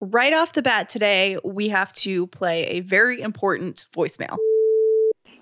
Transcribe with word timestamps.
Right 0.00 0.32
off 0.32 0.52
the 0.52 0.62
bat 0.62 0.88
today, 0.88 1.38
we 1.42 1.70
have 1.70 1.92
to 1.94 2.28
play 2.28 2.66
a 2.66 2.80
very 2.80 3.20
important 3.20 3.84
voicemail. 3.92 4.36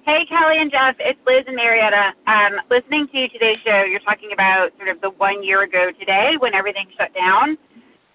Hey, 0.07 0.25
Callie 0.31 0.57
and 0.57 0.71
Jeff, 0.71 0.97
it's 0.99 1.19
Liz 1.27 1.45
and 1.47 1.57
Marietta. 1.57 2.15
Um, 2.27 2.57
listening 2.71 3.07
to 3.13 3.29
today's 3.29 3.59
show, 3.59 3.83
you're 3.83 4.01
talking 4.01 4.31
about 4.33 4.71
sort 4.79 4.89
of 4.89 5.03
the 5.03 5.11
one 5.11 5.45
year 5.45 5.63
ago 5.65 5.91
today 6.01 6.37
when 6.39 6.55
everything 6.55 6.87
shut 6.97 7.13
down. 7.13 7.59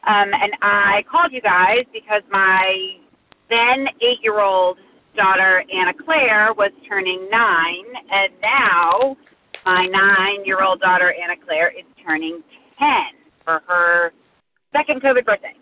Um, 0.08 0.34
and 0.34 0.54
I 0.64 1.04
called 1.12 1.32
you 1.32 1.42
guys 1.42 1.86
because 1.94 2.24
my 2.32 2.98
then 3.52 3.86
eight 4.02 4.24
year 4.24 4.42
old 4.42 4.80
daughter, 5.16 5.64
Anna 5.72 5.94
Claire, 5.94 6.54
was 6.58 6.72
turning 6.90 7.30
nine. 7.30 7.86
And 8.10 8.34
now 8.42 9.16
my 9.64 9.86
nine 9.86 10.44
year 10.44 10.64
old 10.64 10.80
daughter, 10.80 11.14
Anna 11.14 11.36
Claire, 11.46 11.70
is 11.70 11.86
turning 12.04 12.42
10 12.80 12.88
for 13.46 13.62
her 13.68 14.12
second 14.74 15.04
COVID 15.04 15.24
birthday. 15.24 15.54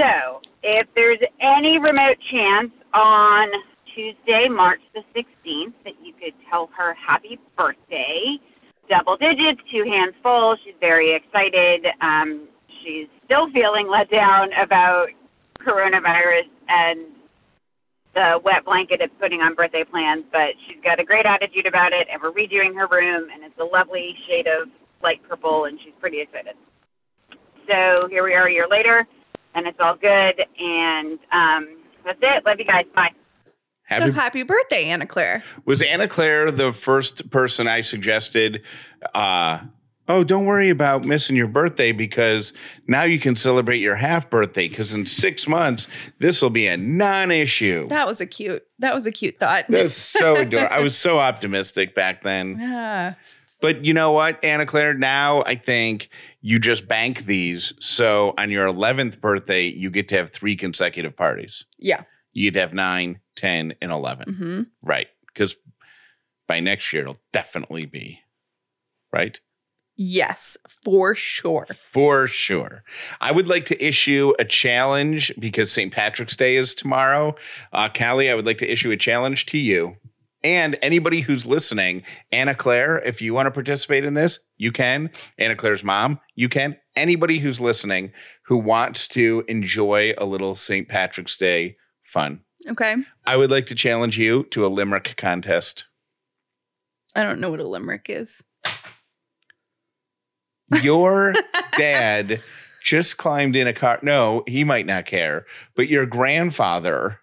So 0.00 0.40
if 0.62 0.88
there's 0.94 1.20
any 1.42 1.76
remote 1.78 2.16
chance 2.32 2.72
on 2.94 3.48
Tuesday, 3.94 4.48
March 4.48 4.80
the 4.94 5.04
16th, 5.12 5.74
that 5.84 5.92
you 6.02 6.14
could 6.14 6.32
tell 6.48 6.70
her 6.74 6.94
happy 6.94 7.38
birthday, 7.54 8.40
double 8.88 9.18
digits, 9.18 9.60
two 9.70 9.84
hands 9.84 10.14
full. 10.22 10.56
She's 10.64 10.78
very 10.80 11.14
excited. 11.14 11.84
Um, 12.00 12.48
she's 12.82 13.08
still 13.26 13.52
feeling 13.52 13.88
let 13.92 14.10
down 14.10 14.48
about 14.56 15.08
coronavirus 15.60 16.48
and 16.68 17.12
the 18.14 18.40
wet 18.42 18.64
blanket 18.64 19.02
it's 19.02 19.12
putting 19.20 19.40
on 19.40 19.54
birthday 19.54 19.84
plans, 19.84 20.24
but 20.32 20.56
she's 20.66 20.82
got 20.82 20.98
a 20.98 21.04
great 21.04 21.26
attitude 21.26 21.66
about 21.66 21.92
it, 21.92 22.08
and 22.10 22.22
we're 22.22 22.32
redoing 22.32 22.74
her 22.74 22.88
room, 22.90 23.28
and 23.28 23.44
it's 23.44 23.58
a 23.60 23.64
lovely 23.64 24.16
shade 24.26 24.46
of 24.48 24.68
light 25.02 25.20
purple, 25.28 25.66
and 25.66 25.78
she's 25.84 25.94
pretty 26.00 26.22
excited. 26.22 26.56
So 27.68 28.08
here 28.08 28.24
we 28.24 28.32
are 28.34 28.48
a 28.48 28.52
year 28.52 28.66
later, 28.68 29.06
and 29.54 29.66
it's 29.66 29.78
all 29.80 29.96
good, 29.96 30.42
and 30.58 31.18
um, 31.32 31.76
that's 32.04 32.18
it. 32.22 32.44
Love 32.46 32.58
you 32.58 32.64
guys. 32.64 32.84
Bye. 32.94 33.10
so 33.96 34.12
happy 34.12 34.42
birthday, 34.42 34.84
Anna 34.84 35.06
Claire. 35.06 35.42
Was 35.64 35.82
Anna 35.82 36.08
Claire 36.08 36.50
the 36.50 36.72
first 36.72 37.30
person 37.30 37.66
I 37.66 37.80
suggested? 37.80 38.62
Uh, 39.14 39.60
oh, 40.08 40.24
don't 40.24 40.44
worry 40.44 40.70
about 40.70 41.04
missing 41.04 41.36
your 41.36 41.48
birthday 41.48 41.92
because 41.92 42.52
now 42.86 43.02
you 43.04 43.18
can 43.18 43.36
celebrate 43.36 43.78
your 43.78 43.96
half 43.96 44.28
birthday 44.28 44.68
because 44.68 44.92
in 44.92 45.06
six 45.06 45.48
months 45.48 45.88
this 46.18 46.42
will 46.42 46.50
be 46.50 46.66
a 46.66 46.76
non-issue. 46.76 47.86
That 47.88 48.06
was 48.06 48.20
a 48.20 48.26
cute. 48.26 48.64
That 48.78 48.94
was 48.94 49.06
a 49.06 49.12
cute 49.12 49.38
thought. 49.38 49.66
That's 49.68 49.94
so 49.94 50.36
adorable. 50.40 50.74
I 50.74 50.80
was 50.80 50.96
so 50.96 51.18
optimistic 51.18 51.94
back 51.94 52.22
then. 52.22 52.58
Yeah. 52.60 53.14
But 53.60 53.84
you 53.84 53.92
know 53.94 54.12
what, 54.12 54.42
Anna 54.44 54.66
Claire? 54.66 54.94
Now 54.94 55.42
I 55.44 55.54
think 55.54 56.08
you 56.40 56.58
just 56.58 56.88
bank 56.88 57.24
these. 57.24 57.72
So 57.78 58.34
on 58.38 58.50
your 58.50 58.66
11th 58.66 59.20
birthday, 59.20 59.66
you 59.66 59.90
get 59.90 60.08
to 60.08 60.16
have 60.16 60.30
three 60.30 60.56
consecutive 60.56 61.16
parties. 61.16 61.64
Yeah. 61.78 62.02
You 62.32 62.50
get 62.50 62.54
to 62.54 62.60
have 62.60 62.74
nine, 62.74 63.20
10, 63.36 63.74
and 63.82 63.92
11. 63.92 64.34
hmm 64.34 64.62
Right. 64.82 65.08
Because 65.26 65.56
by 66.48 66.60
next 66.60 66.92
year, 66.92 67.02
it'll 67.02 67.20
definitely 67.32 67.86
be. 67.86 68.20
Right. 69.12 69.38
Yes, 70.02 70.56
for 70.82 71.14
sure. 71.14 71.66
For 71.92 72.26
sure. 72.26 72.84
I 73.20 73.32
would 73.32 73.48
like 73.48 73.66
to 73.66 73.84
issue 73.84 74.32
a 74.38 74.46
challenge 74.46 75.30
because 75.38 75.70
St. 75.70 75.92
Patrick's 75.92 76.36
Day 76.36 76.56
is 76.56 76.74
tomorrow. 76.74 77.34
Uh, 77.70 77.90
Callie, 77.94 78.30
I 78.30 78.34
would 78.34 78.46
like 78.46 78.58
to 78.58 78.70
issue 78.72 78.90
a 78.92 78.96
challenge 78.96 79.44
to 79.46 79.58
you 79.58 79.96
and 80.42 80.78
anybody 80.82 81.20
who's 81.20 81.46
listening. 81.46 82.02
Anna 82.32 82.54
Claire, 82.54 82.98
if 82.98 83.20
you 83.20 83.34
want 83.34 83.46
to 83.46 83.50
participate 83.50 84.04
in 84.04 84.14
this, 84.14 84.38
you 84.56 84.72
can. 84.72 85.10
Anna 85.38 85.56
Claire's 85.56 85.84
mom, 85.84 86.20
you 86.34 86.48
can. 86.48 86.76
Anybody 86.96 87.38
who's 87.38 87.60
listening 87.60 88.12
who 88.46 88.56
wants 88.56 89.06
to 89.08 89.44
enjoy 89.48 90.14
a 90.18 90.24
little 90.24 90.54
St. 90.54 90.88
Patrick's 90.88 91.36
Day 91.36 91.76
fun, 92.02 92.40
Okay. 92.68 92.96
I 93.26 93.36
would 93.36 93.50
like 93.50 93.66
to 93.66 93.74
challenge 93.74 94.18
you 94.18 94.44
to 94.50 94.66
a 94.66 94.68
limerick 94.68 95.14
contest. 95.16 95.86
I 97.14 97.22
don't 97.22 97.40
know 97.40 97.50
what 97.50 97.60
a 97.60 97.68
limerick 97.68 98.06
is. 98.08 98.42
Your 100.82 101.34
dad 101.76 102.42
just 102.82 103.16
climbed 103.16 103.56
in 103.56 103.66
a 103.66 103.72
car. 103.72 103.98
No, 104.02 104.44
he 104.46 104.64
might 104.64 104.86
not 104.86 105.06
care, 105.06 105.46
but 105.74 105.88
your 105.88 106.06
grandfather 106.06 107.18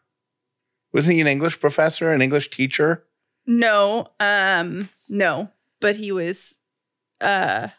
wasn't 0.94 1.16
he 1.16 1.22
an 1.22 1.27
English 1.27 1.59
professor, 1.59 2.11
an 2.11 2.22
English 2.22 2.50
teacher? 2.50 3.03
No, 3.47 4.07
um, 4.19 4.89
no, 5.07 5.49
but 5.79 5.95
he 5.95 6.11
was, 6.11 6.59
uh, 7.21 7.69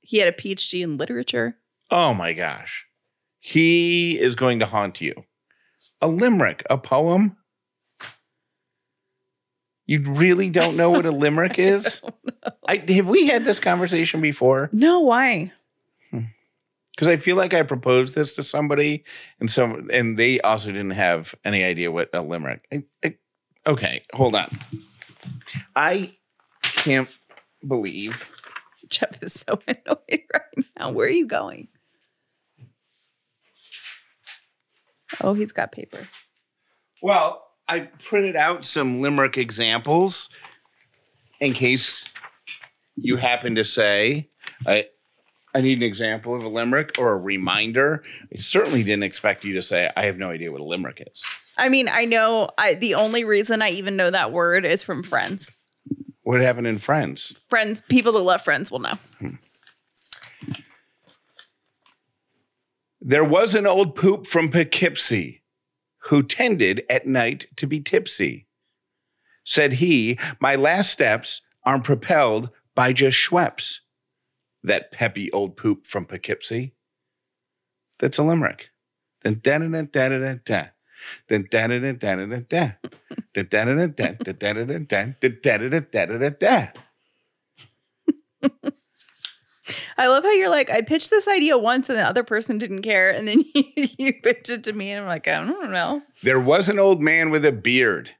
he 0.00 0.18
had 0.18 0.28
a 0.28 0.32
PhD 0.32 0.82
in 0.82 0.96
literature. 0.96 1.56
Oh 1.90 2.14
my 2.14 2.32
gosh. 2.32 2.86
He 3.40 4.18
is 4.18 4.36
going 4.36 4.60
to 4.60 4.66
haunt 4.66 5.00
you. 5.00 5.24
A 6.00 6.08
limerick, 6.08 6.64
a 6.70 6.78
poem. 6.78 7.36
You 9.86 10.02
really 10.02 10.50
don't 10.50 10.76
know 10.76 10.90
what 10.90 11.06
a 11.06 11.10
limerick 11.10 11.58
is? 11.58 12.02
I, 12.66 12.84
have 12.88 13.08
we 13.08 13.26
had 13.26 13.44
this 13.44 13.58
conversation 13.58 14.20
before? 14.20 14.68
No, 14.72 15.00
why? 15.00 15.50
Because 16.10 17.08
I 17.08 17.16
feel 17.16 17.36
like 17.36 17.54
I 17.54 17.62
proposed 17.62 18.16
this 18.16 18.34
to 18.34 18.42
somebody, 18.42 19.04
and 19.38 19.48
some, 19.48 19.88
and 19.92 20.18
they 20.18 20.40
also 20.40 20.72
didn't 20.72 20.90
have 20.90 21.32
any 21.44 21.62
idea 21.62 21.92
what 21.92 22.10
a 22.12 22.22
limerick. 22.22 22.66
I, 22.72 22.82
I, 23.04 23.14
okay, 23.66 24.02
hold 24.14 24.34
on. 24.34 24.50
I 25.74 26.16
can't 26.62 27.08
believe 27.66 28.28
Jeff 28.88 29.22
is 29.22 29.44
so 29.46 29.60
annoyed 29.68 30.24
right 30.32 30.64
now. 30.78 30.90
Where 30.90 31.06
are 31.06 31.10
you 31.10 31.26
going? 31.26 31.68
Oh, 35.22 35.34
he's 35.34 35.52
got 35.52 35.72
paper. 35.72 36.06
Well, 37.02 37.44
I 37.66 37.80
printed 37.80 38.36
out 38.36 38.64
some 38.64 39.00
limerick 39.00 39.38
examples 39.38 40.28
in 41.40 41.52
case 41.52 42.04
you 42.96 43.16
happen 43.16 43.54
to 43.54 43.64
say, 43.64 44.28
I, 44.66 44.86
I 45.54 45.60
need 45.60 45.78
an 45.78 45.84
example 45.84 46.34
of 46.34 46.42
a 46.42 46.48
limerick 46.48 46.92
or 46.98 47.12
a 47.12 47.16
reminder. 47.16 48.02
I 48.32 48.36
certainly 48.36 48.82
didn't 48.82 49.04
expect 49.04 49.44
you 49.44 49.54
to 49.54 49.62
say, 49.62 49.90
I 49.96 50.04
have 50.06 50.18
no 50.18 50.30
idea 50.30 50.52
what 50.52 50.60
a 50.60 50.64
limerick 50.64 51.02
is. 51.10 51.22
I 51.58 51.68
mean, 51.68 51.88
I 51.88 52.04
know 52.04 52.50
I 52.56 52.74
the 52.74 52.94
only 52.94 53.24
reason 53.24 53.62
I 53.62 53.70
even 53.70 53.96
know 53.96 54.10
that 54.10 54.32
word 54.32 54.64
is 54.64 54.82
from 54.82 55.02
Friends. 55.02 55.50
What 56.22 56.40
happened 56.40 56.66
in 56.66 56.78
Friends? 56.78 57.34
Friends, 57.48 57.80
people 57.82 58.12
that 58.12 58.18
love 58.20 58.42
Friends 58.42 58.70
will 58.70 58.80
know. 58.80 58.98
Hmm. 59.18 59.34
There 63.00 63.24
was 63.24 63.54
an 63.54 63.66
old 63.66 63.94
poop 63.94 64.26
from 64.26 64.50
Poughkeepsie 64.50 65.42
who 66.08 66.22
tended 66.22 66.84
at 66.90 67.06
night 67.06 67.46
to 67.56 67.66
be 67.66 67.80
tipsy. 67.80 68.46
Said 69.44 69.74
he, 69.74 70.18
My 70.40 70.56
last 70.56 70.92
steps 70.92 71.40
aren't 71.64 71.84
propelled 71.84 72.50
by 72.74 72.92
just 72.92 73.16
Schweppes. 73.16 73.80
That 74.62 74.92
peppy 74.92 75.32
old 75.32 75.56
poop 75.56 75.86
from 75.86 76.04
Poughkeepsie. 76.04 76.74
That's 77.98 78.18
a 78.18 78.22
limerick. 78.22 78.70
Dun, 79.24 79.40
dun, 79.42 79.60
dun, 79.60 79.72
dun, 79.72 79.88
dun, 79.92 80.20
dun, 80.20 80.40
dun. 80.44 80.68
Dun, 81.28 81.46
dun, 81.50 81.70
dun, 81.70 81.96
dun. 81.96 82.28
Dun, 82.28 82.46
dun, 82.48 83.48
dun, 83.48 83.48
dun, 83.50 83.92
dun, 83.92 84.16
dun, 84.18 84.38
dun, 84.38 84.66
dun, 84.66 84.86
dun, 84.86 85.16
dun, 85.20 85.40
dun, 85.40 85.70
dun, 85.70 85.86
dun, 85.90 86.20
dun, 86.20 86.36
dun. 86.40 86.68
I 89.98 90.06
love 90.06 90.22
how 90.22 90.30
you're 90.30 90.48
like, 90.48 90.70
I 90.70 90.80
pitched 90.80 91.10
this 91.10 91.28
idea 91.28 91.58
once 91.58 91.88
and 91.88 91.98
the 91.98 92.06
other 92.06 92.24
person 92.24 92.58
didn't 92.58 92.82
care. 92.82 93.10
And 93.10 93.28
then 93.28 93.44
you, 93.54 93.88
you 93.98 94.12
pitched 94.22 94.50
it 94.50 94.64
to 94.64 94.72
me 94.72 94.92
and 94.92 95.02
I'm 95.02 95.06
like, 95.06 95.28
I 95.28 95.44
don't 95.44 95.70
know. 95.70 96.02
There 96.22 96.40
was 96.40 96.68
an 96.68 96.78
old 96.78 97.00
man 97.00 97.30
with 97.30 97.44
a 97.44 97.52
beard 97.52 98.14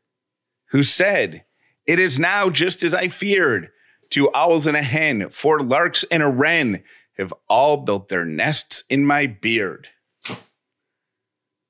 who 0.71 0.83
said, 0.83 1.45
It 1.87 1.99
is 1.99 2.19
now 2.19 2.51
just 2.51 2.83
as 2.83 2.95
I 2.95 3.09
feared. 3.09 3.71
Two 4.11 4.31
owls 4.35 4.67
and 4.67 4.77
a 4.77 4.83
hen, 4.83 5.29
four 5.31 5.61
larks 5.61 6.05
and 6.11 6.23
a 6.23 6.29
wren 6.29 6.83
have 7.19 7.35
all 7.49 7.79
built 7.79 8.09
their 8.09 8.25
nests 8.25 8.85
in 8.89 9.05
my 9.05 9.27
beard. 9.27 9.89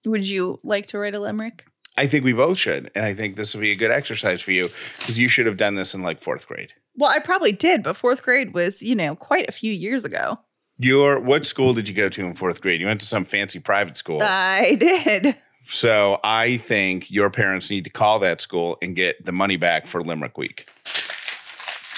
Would 0.09 0.27
you 0.27 0.59
like 0.63 0.87
to 0.89 0.99
write 0.99 1.15
a 1.15 1.21
limerick? 1.21 1.65
I 1.97 2.07
think 2.07 2.25
we 2.25 2.33
both 2.33 2.59
should. 2.59 2.91
And 2.95 3.05
I 3.05 3.13
think 3.13 3.37
this 3.37 3.55
will 3.55 3.61
be 3.61 3.73
a 3.73 3.77
good 3.77 3.91
exercise 3.91 4.41
for 4.41 4.53
you 4.53 4.69
because 4.99 5.19
you 5.19 5.29
should 5.29 5.47
have 5.47 5.57
done 5.57 5.75
this 5.75 5.95
in 5.95 6.03
like 6.03 6.23
fourth 6.23 6.47
grade. 6.47 6.73
Well, 6.97 7.11
I 7.11 7.19
probably 7.19 7.53
did, 7.53 7.83
but 7.83 7.97
fourth 7.97 8.23
grade 8.23 8.55
was, 8.55 8.83
you 8.83 8.95
know, 8.95 9.17
quite 9.17 9.49
a 9.49 9.53
few 9.53 9.73
years 9.73 10.05
ago. 10.05 10.39
Your 10.79 11.19
what 11.19 11.45
school 11.45 11.75
did 11.75 11.89
you 11.89 11.95
go 11.95 12.09
to 12.09 12.25
in 12.25 12.35
fourth 12.35 12.61
grade? 12.61 12.81
You 12.81 12.87
went 12.87 13.01
to 13.01 13.07
some 13.07 13.25
fancy 13.25 13.59
private 13.59 13.97
school. 13.97 14.21
I 14.23 14.75
did. 14.81 15.37
so 15.65 16.21
I 16.23 16.57
think 16.57 17.11
your 17.11 17.31
parents 17.31 17.69
need 17.69 17.85
to 17.85 17.91
call 17.91 18.21
that 18.21 18.41
school 18.41 18.79
and 18.81 18.95
get 18.95 19.25
the 19.25 19.33
money 19.33 19.57
back 19.57 19.89
for 19.89 20.01
Limerick 20.01 20.39
Week. 20.39 20.71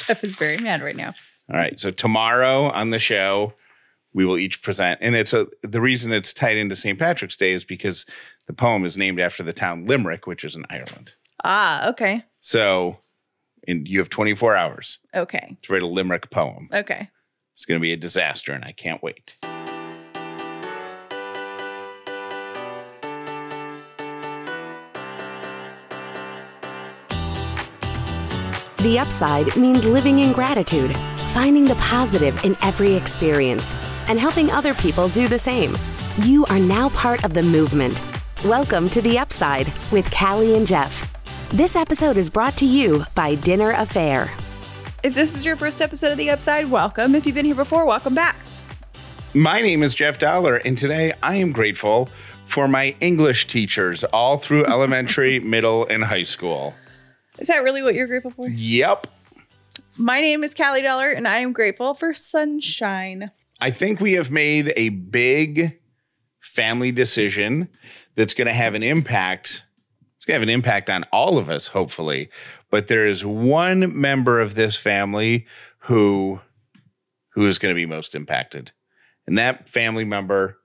Jeff 0.07 0.25
is 0.25 0.35
very 0.35 0.57
mad 0.57 0.81
right 0.83 0.97
now. 0.97 1.13
All 1.53 1.59
right. 1.59 1.79
So 1.79 1.91
tomorrow 1.91 2.71
on 2.71 2.89
the 2.91 2.99
show, 2.99 3.53
we 4.15 4.25
will 4.25 4.39
each 4.39 4.63
present. 4.63 4.99
And 5.03 5.15
it's 5.15 5.33
a 5.33 5.47
the 5.63 5.81
reason 5.81 6.13
it's 6.13 6.33
tied 6.33 6.57
into 6.57 6.77
St. 6.77 6.99
Patrick's 6.99 7.37
Day 7.37 7.53
is 7.53 7.65
because 7.65 8.07
the 8.47 8.53
poem 8.53 8.85
is 8.85 8.97
named 8.97 9.21
after 9.21 9.43
the 9.43 9.53
town 9.53 9.85
Limerick, 9.85 10.27
which 10.27 10.45
is 10.45 10.57
in 10.57 10.65
Ireland. 10.71 11.15
Ah, 11.45 11.89
okay. 11.91 12.25
So, 12.41 12.99
and 13.67 13.87
you 13.89 13.99
have 13.99 14.11
24 14.11 14.57
hours. 14.57 14.99
Okay. 15.15 15.57
To 15.63 15.73
write 15.73 15.83
a 15.83 15.87
Limerick 15.87 16.31
poem. 16.31 16.69
Okay. 16.73 17.09
It's 17.55 17.65
going 17.65 17.79
to 17.79 17.83
be 17.83 17.93
a 17.93 17.97
disaster, 17.97 18.53
and 18.53 18.65
I 18.65 18.73
can't 18.73 19.03
wait. 19.03 19.37
The 28.79 28.99
Upside 28.99 29.55
means 29.57 29.85
living 29.85 30.21
in 30.21 30.33
gratitude 30.33 30.97
finding 31.33 31.65
the 31.65 31.77
positive 31.77 32.45
in 32.45 32.57
every 32.61 32.93
experience, 32.93 33.73
and 34.09 34.19
helping 34.19 34.51
other 34.51 34.75
people 34.75 35.09
do 35.11 35.29
the 35.29 35.39
same. 35.39 35.77
You 36.23 36.45
are 36.47 36.59
now 36.59 36.89
part 36.89 37.25
of 37.25 37.35
the 37.35 37.43
movement. 37.45 38.03
Welcome 38.45 38.91
to 38.91 39.01
The 39.01 39.17
Upside 39.17 39.73
with 39.93 40.11
Callie 40.11 40.57
and 40.57 40.67
Jeff. 40.67 41.15
This 41.51 41.77
episode 41.77 42.17
is 42.17 42.29
brought 42.29 42.57
to 42.57 42.67
you 42.67 43.05
by 43.15 43.37
Dinner 43.37 43.73
A'Fare. 43.73 44.29
If 45.05 45.15
this 45.15 45.37
is 45.37 45.45
your 45.45 45.55
first 45.55 45.81
episode 45.81 46.11
of 46.11 46.19
The 46.19 46.31
Upside, 46.31 46.69
welcome. 46.69 47.15
If 47.15 47.25
you've 47.27 47.37
been 47.37 47.47
here 47.47 47.55
before, 47.55 47.87
welcome 47.87 48.15
back. 48.15 48.35
My 49.33 49.63
name 49.63 49.85
is 49.85 49.95
Jeff 49.95 50.19
Dauler, 50.19 50.57
and 50.57 50.77
today 50.77 51.13
I 51.23 51.37
am 51.37 51.53
grateful 51.53 52.09
for 52.45 52.67
my 52.67 52.97
English 52.99 53.47
teachers 53.47 54.03
all 54.03 54.39
through 54.39 54.67
elementary, 54.67 55.39
middle, 55.55 55.87
and 55.87 56.03
high 56.03 56.25
school. 56.25 56.75
Is 57.39 57.47
that 57.47 57.63
really 57.63 57.85
what 57.85 57.95
you're 57.95 58.09
grateful 58.09 58.33
for? 58.33 58.49
Yep. 58.49 59.07
My 59.97 60.21
name 60.21 60.45
is 60.45 60.55
Callie 60.55 60.83
Dauler, 60.83 61.11
and 61.11 61.27
I 61.27 61.39
am 61.39 61.53
grateful 61.53 61.95
for 61.95 62.15
sunshine. 62.15 63.31
I 63.61 63.71
think 63.71 64.01
we 64.01 64.13
have 64.13 64.31
made 64.31 64.73
a 64.77 64.89
big 64.91 65.79
family 66.41 66.93
decision 66.93 67.69
that's 68.15 68.35
going 68.35 68.47
to 68.47 68.53
have 68.53 68.75
an 68.75 68.83
impact. 68.83 69.65
It's 70.17 70.25
going 70.25 70.37
to 70.37 70.41
have 70.41 70.49
an 70.49 70.55
impact 70.55 70.89
on 70.89 71.05
all 71.13 71.39
of 71.39 71.49
us, 71.51 71.69
hopefully. 71.69 72.31
But 72.71 72.89
there 72.89 73.07
is 73.07 73.25
one 73.25 74.01
member 74.01 74.41
of 74.41 74.55
this 74.55 74.77
family 74.77 75.47
who 75.81 76.41
who 77.35 77.47
is 77.47 77.59
going 77.59 77.75
to 77.75 77.79
be 77.79 77.87
most 77.87 78.15
impacted. 78.15 78.73
And 79.27 79.39
that 79.39 79.69
family 79.69 80.05
member 80.05 80.59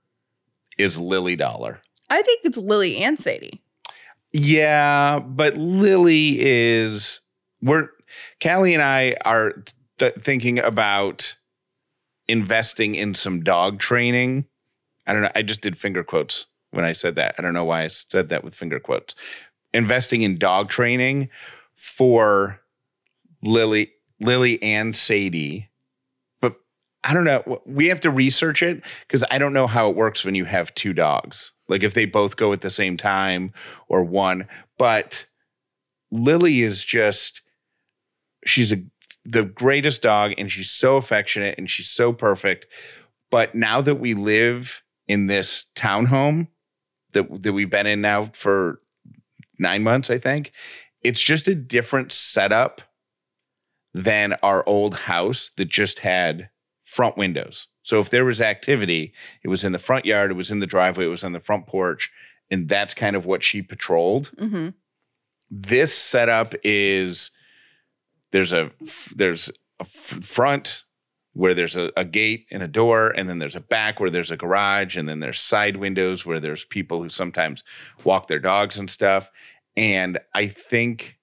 is 0.78 1.00
Lily 1.00 1.36
Dauler. 1.36 1.80
I 2.10 2.21
think 2.21 2.42
it's 2.44 2.57
Lily 2.57 2.98
and 2.98 3.19
Sadie. 3.19 3.62
Yeah, 4.31 5.19
but 5.19 5.56
Lily 5.57 6.38
is 6.39 7.19
we're 7.62 7.89
Callie 8.41 8.73
and 8.73 8.83
I 8.83 9.15
are 9.25 9.53
th- 9.97 10.15
thinking 10.15 10.59
about 10.59 11.35
investing 12.27 12.95
in 12.95 13.15
some 13.15 13.44
dog 13.44 13.79
training. 13.79 14.45
I 15.07 15.13
don't 15.13 15.21
know. 15.21 15.31
I 15.35 15.41
just 15.41 15.62
did 15.62 15.77
finger 15.77 16.03
quotes 16.03 16.47
when 16.71 16.85
I 16.85 16.94
said 16.94 17.15
that. 17.15 17.35
I 17.38 17.41
don't 17.41 17.53
know 17.53 17.65
why 17.65 17.83
I 17.83 17.88
said 17.88 18.29
that 18.29 18.44
with 18.44 18.56
finger 18.56 18.79
quotes. 18.79 19.15
Investing 19.73 20.21
in 20.21 20.38
dog 20.38 20.69
training 20.69 21.29
for 21.75 22.59
Lily, 23.44 23.91
Lily 24.19 24.61
and 24.63 24.95
Sadie. 24.95 25.69
But 26.41 26.56
I 27.03 27.13
don't 27.13 27.25
know. 27.25 27.61
We 27.65 27.88
have 27.88 28.00
to 28.01 28.09
research 28.09 28.63
it 28.63 28.83
because 29.01 29.23
I 29.29 29.38
don't 29.38 29.53
know 29.53 29.68
how 29.68 29.89
it 29.89 29.95
works 29.95 30.25
when 30.25 30.35
you 30.35 30.45
have 30.45 30.73
two 30.75 30.94
dogs. 30.94 31.51
Like 31.68 31.83
if 31.83 31.94
they 31.94 32.06
both 32.06 32.38
go 32.38 32.53
at 32.53 32.61
the 32.61 32.69
same 32.69 32.97
time 32.97 33.53
or 33.88 34.03
one. 34.03 34.47
But 34.77 35.27
Lily 36.11 36.61
is 36.61 36.83
just 36.83 37.41
she's 38.45 38.71
a 38.71 38.83
the 39.25 39.44
greatest 39.44 40.01
dog 40.03 40.33
and 40.38 40.51
she's 40.51 40.69
so 40.69 40.97
affectionate 40.97 41.56
and 41.57 41.69
she's 41.69 41.89
so 41.89 42.13
perfect. 42.13 42.68
But 43.31 43.56
now 43.56 43.81
that 43.81 43.95
we 43.95 44.13
live 44.13 44.83
in 45.07 45.27
this 45.27 45.65
townhome 45.75 46.47
that 47.13 47.44
that 47.44 47.53
we've 47.53 47.69
been 47.69 47.88
in 47.88 48.01
now 48.01 48.30
for 48.33 48.81
9 49.57 49.83
months, 49.83 50.09
I 50.09 50.19
think, 50.19 50.51
it's 51.01 51.21
just 51.21 51.47
a 51.47 51.56
different 51.56 52.12
setup 52.12 52.81
than 53.94 54.33
our 54.44 54.68
old 54.68 54.95
house 54.95 55.51
that 55.57 55.69
just 55.69 56.00
had 56.00 56.50
front 56.83 57.18
windows. 57.18 57.68
So 57.83 58.00
if 58.00 58.09
there 58.09 58.25
was 58.25 58.42
activity, 58.42 59.13
it 59.44 59.47
was 59.47 59.63
in 59.63 59.71
the 59.71 59.80
front 59.80 60.06
yard, 60.06 60.31
it 60.31 60.36
was 60.36 60.51
in 60.51 60.59
the 60.59 60.68
driveway, 60.68 61.06
it 61.06 61.09
was 61.09 61.24
on 61.24 61.33
the 61.33 61.39
front 61.39 61.68
porch, 61.68 62.12
and 62.51 62.68
that's 62.68 62.94
kind 62.94 63.15
of 63.15 63.25
what 63.25 63.44
she 63.44 63.62
patrolled. 63.62 64.31
Mm-hmm. 64.38 64.69
This 65.50 65.97
setup 65.97 66.53
is 66.63 67.31
there's 68.35 68.51
a 68.51 68.69
there's 69.15 69.49
a 69.79 69.85
front 69.85 70.83
where 71.31 71.53
there's 71.53 71.77
a, 71.77 71.89
a 71.95 72.03
gate 72.03 72.45
and 72.51 72.61
a 72.61 72.67
door, 72.67 73.09
and 73.09 73.29
then 73.29 73.39
there's 73.39 73.55
a 73.55 73.61
back 73.61 73.99
where 73.99 74.09
there's 74.09 74.31
a 74.31 74.35
garage, 74.35 74.97
and 74.97 75.07
then 75.07 75.21
there's 75.21 75.39
side 75.39 75.77
windows 75.77 76.25
where 76.25 76.41
there's 76.41 76.65
people 76.65 77.01
who 77.01 77.07
sometimes 77.07 77.63
walk 78.03 78.27
their 78.27 78.39
dogs 78.39 78.77
and 78.77 78.89
stuff. 78.89 79.31
And 79.77 80.19
I 80.33 80.47
think 80.47 81.17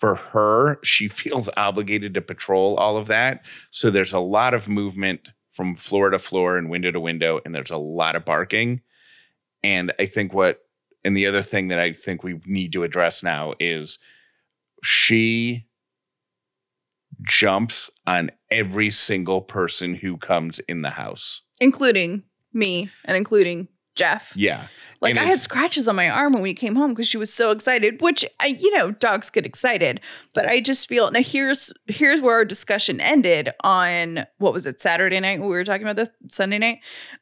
for 0.00 0.14
her, 0.14 0.78
she 0.82 1.06
feels 1.22 1.50
obligated 1.54 2.14
to 2.14 2.22
patrol 2.22 2.76
all 2.76 2.96
of 2.96 3.08
that. 3.08 3.44
So 3.70 3.90
there's 3.90 4.14
a 4.14 4.18
lot 4.18 4.54
of 4.54 4.68
movement 4.68 5.32
from 5.52 5.74
floor 5.74 6.08
to 6.08 6.18
floor 6.18 6.56
and 6.56 6.70
window 6.70 6.90
to 6.92 7.00
window, 7.00 7.40
and 7.44 7.54
there's 7.54 7.70
a 7.70 7.76
lot 7.76 8.16
of 8.16 8.24
barking. 8.24 8.80
And 9.62 9.92
I 9.98 10.06
think 10.06 10.32
what, 10.32 10.60
and 11.04 11.14
the 11.14 11.26
other 11.26 11.42
thing 11.42 11.68
that 11.68 11.78
I 11.78 11.92
think 11.92 12.22
we 12.22 12.40
need 12.46 12.72
to 12.72 12.84
address 12.84 13.22
now 13.22 13.52
is 13.60 13.98
she 14.82 15.66
jumps 17.22 17.90
on 18.06 18.30
every 18.50 18.90
single 18.90 19.40
person 19.40 19.94
who 19.94 20.16
comes 20.16 20.58
in 20.60 20.82
the 20.82 20.90
house, 20.90 21.42
including 21.60 22.22
me 22.52 22.90
and 23.04 23.16
including 23.16 23.68
Jeff. 23.98 24.32
Yeah. 24.36 24.68
Like 25.00 25.16
I 25.16 25.24
had 25.24 25.40
scratches 25.40 25.86
on 25.86 25.94
my 25.94 26.08
arm 26.08 26.32
when 26.32 26.42
we 26.42 26.54
came 26.54 26.74
home 26.74 26.90
because 26.90 27.06
she 27.06 27.18
was 27.18 27.32
so 27.32 27.50
excited, 27.50 28.00
which 28.00 28.24
I, 28.40 28.46
you 28.46 28.76
know, 28.76 28.90
dogs 28.92 29.30
get 29.30 29.46
excited, 29.46 30.00
but 30.34 30.46
I 30.48 30.60
just 30.60 30.88
feel 30.88 31.10
now 31.10 31.22
here's 31.22 31.72
here's 31.86 32.20
where 32.20 32.34
our 32.34 32.44
discussion 32.44 33.00
ended 33.00 33.50
on 33.62 34.26
what 34.38 34.52
was 34.52 34.66
it, 34.66 34.80
Saturday 34.80 35.20
night 35.20 35.40
when 35.40 35.48
we 35.48 35.54
were 35.54 35.64
talking 35.64 35.82
about 35.82 35.96
this, 35.96 36.10
Sunday 36.28 36.58
night. 36.58 36.78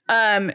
Um, 0.09 0.53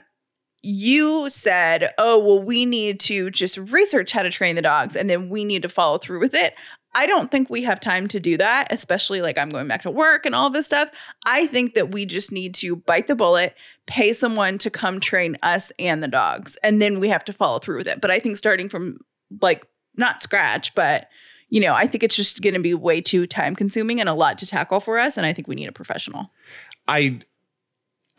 you 0.63 1.29
said, 1.29 1.91
Oh, 1.97 2.17
well, 2.17 2.41
we 2.41 2.65
need 2.65 2.99
to 3.01 3.29
just 3.29 3.57
research 3.57 4.11
how 4.11 4.23
to 4.23 4.29
train 4.29 4.55
the 4.55 4.61
dogs 4.61 4.95
and 4.95 5.09
then 5.09 5.29
we 5.29 5.43
need 5.43 5.61
to 5.63 5.69
follow 5.69 5.97
through 5.97 6.19
with 6.19 6.33
it. 6.33 6.55
I 6.93 7.05
don't 7.05 7.31
think 7.31 7.49
we 7.49 7.63
have 7.63 7.79
time 7.79 8.07
to 8.09 8.19
do 8.19 8.37
that, 8.37 8.67
especially 8.69 9.21
like 9.21 9.37
I'm 9.37 9.49
going 9.49 9.67
back 9.67 9.83
to 9.83 9.91
work 9.91 10.25
and 10.25 10.35
all 10.35 10.49
this 10.49 10.65
stuff. 10.65 10.89
I 11.25 11.47
think 11.47 11.73
that 11.75 11.91
we 11.91 12.05
just 12.05 12.31
need 12.31 12.53
to 12.55 12.75
bite 12.75 13.07
the 13.07 13.15
bullet, 13.15 13.55
pay 13.87 14.13
someone 14.13 14.57
to 14.59 14.69
come 14.69 14.99
train 14.99 15.37
us 15.41 15.71
and 15.79 16.03
the 16.03 16.07
dogs, 16.07 16.57
and 16.63 16.81
then 16.81 16.99
we 16.99 17.07
have 17.09 17.23
to 17.25 17.33
follow 17.33 17.59
through 17.59 17.77
with 17.77 17.87
it. 17.87 18.01
But 18.01 18.11
I 18.11 18.19
think 18.19 18.37
starting 18.37 18.67
from 18.67 18.99
like 19.41 19.65
not 19.95 20.21
scratch, 20.21 20.75
but 20.75 21.07
you 21.49 21.59
know, 21.59 21.73
I 21.73 21.85
think 21.85 22.03
it's 22.03 22.15
just 22.15 22.41
going 22.41 22.53
to 22.53 22.61
be 22.61 22.73
way 22.73 23.01
too 23.01 23.27
time 23.27 23.55
consuming 23.55 23.99
and 23.99 24.07
a 24.07 24.13
lot 24.13 24.37
to 24.39 24.47
tackle 24.47 24.79
for 24.79 24.97
us. 24.97 25.17
And 25.17 25.25
I 25.25 25.33
think 25.33 25.47
we 25.47 25.55
need 25.55 25.67
a 25.67 25.73
professional. 25.73 26.31
I 26.87 27.21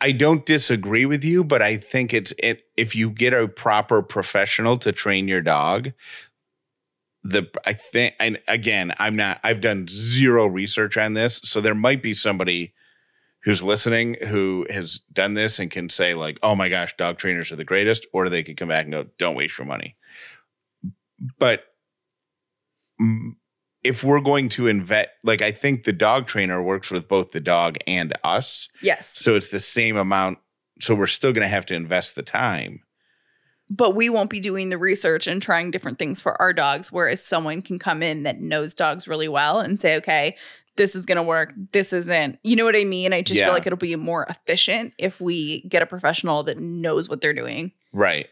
I 0.01 0.11
don't 0.11 0.45
disagree 0.45 1.05
with 1.05 1.23
you, 1.23 1.43
but 1.43 1.61
I 1.61 1.77
think 1.77 2.13
it's 2.13 2.33
it, 2.37 2.63
if 2.75 2.95
you 2.95 3.09
get 3.09 3.33
a 3.33 3.47
proper 3.47 4.01
professional 4.01 4.77
to 4.79 4.91
train 4.91 5.27
your 5.27 5.41
dog, 5.41 5.93
the 7.23 7.47
I 7.65 7.73
think 7.73 8.15
and 8.19 8.39
again, 8.47 8.93
I'm 8.99 9.15
not 9.15 9.39
I've 9.43 9.61
done 9.61 9.87
zero 9.87 10.45
research 10.45 10.97
on 10.97 11.13
this, 11.13 11.41
so 11.43 11.61
there 11.61 11.75
might 11.75 12.03
be 12.03 12.13
somebody 12.13 12.73
who's 13.43 13.63
listening 13.63 14.15
who 14.27 14.65
has 14.69 14.99
done 15.11 15.33
this 15.33 15.59
and 15.59 15.71
can 15.71 15.89
say 15.89 16.13
like, 16.13 16.37
"Oh 16.43 16.55
my 16.55 16.69
gosh, 16.69 16.95
dog 16.97 17.17
trainers 17.17 17.51
are 17.51 17.55
the 17.55 17.63
greatest," 17.63 18.05
or 18.13 18.29
they 18.29 18.43
could 18.43 18.57
come 18.57 18.69
back 18.69 18.83
and 18.85 18.93
go, 18.93 19.05
"Don't 19.17 19.35
waste 19.35 19.57
your 19.57 19.67
money." 19.67 19.95
But 21.39 21.63
if 23.83 24.03
we're 24.03 24.21
going 24.21 24.49
to 24.49 24.67
invest 24.67 25.09
like 25.23 25.41
I 25.41 25.51
think 25.51 25.83
the 25.83 25.93
dog 25.93 26.27
trainer 26.27 26.61
works 26.61 26.91
with 26.91 27.07
both 27.07 27.31
the 27.31 27.39
dog 27.39 27.77
and 27.87 28.13
us. 28.23 28.67
Yes. 28.81 29.09
So 29.17 29.35
it's 29.35 29.49
the 29.49 29.59
same 29.59 29.97
amount 29.97 30.39
so 30.79 30.95
we're 30.95 31.07
still 31.07 31.31
going 31.31 31.43
to 31.45 31.49
have 31.49 31.65
to 31.67 31.75
invest 31.75 32.15
the 32.15 32.23
time 32.23 32.82
but 33.75 33.95
we 33.95 34.09
won't 34.09 34.29
be 34.29 34.39
doing 34.39 34.69
the 34.69 34.77
research 34.77 35.27
and 35.27 35.41
trying 35.41 35.71
different 35.71 35.97
things 35.97 36.21
for 36.21 36.39
our 36.41 36.53
dogs 36.53 36.91
whereas 36.91 37.23
someone 37.23 37.61
can 37.61 37.79
come 37.79 38.03
in 38.03 38.23
that 38.23 38.39
knows 38.39 38.73
dogs 38.73 39.07
really 39.07 39.27
well 39.27 39.59
and 39.59 39.79
say 39.79 39.95
okay 39.95 40.35
this 40.75 40.95
is 40.95 41.05
going 41.05 41.17
to 41.17 41.23
work 41.23 41.53
this 41.71 41.93
isn't 41.93 42.39
you 42.43 42.55
know 42.55 42.65
what 42.65 42.75
i 42.75 42.83
mean? 42.83 43.13
I 43.13 43.21
just 43.21 43.39
yeah. 43.39 43.45
feel 43.45 43.53
like 43.53 43.65
it'll 43.65 43.77
be 43.77 43.95
more 43.95 44.25
efficient 44.29 44.93
if 44.97 45.21
we 45.21 45.61
get 45.67 45.81
a 45.81 45.85
professional 45.85 46.43
that 46.43 46.57
knows 46.57 47.09
what 47.09 47.21
they're 47.21 47.33
doing. 47.33 47.71
Right. 47.91 48.27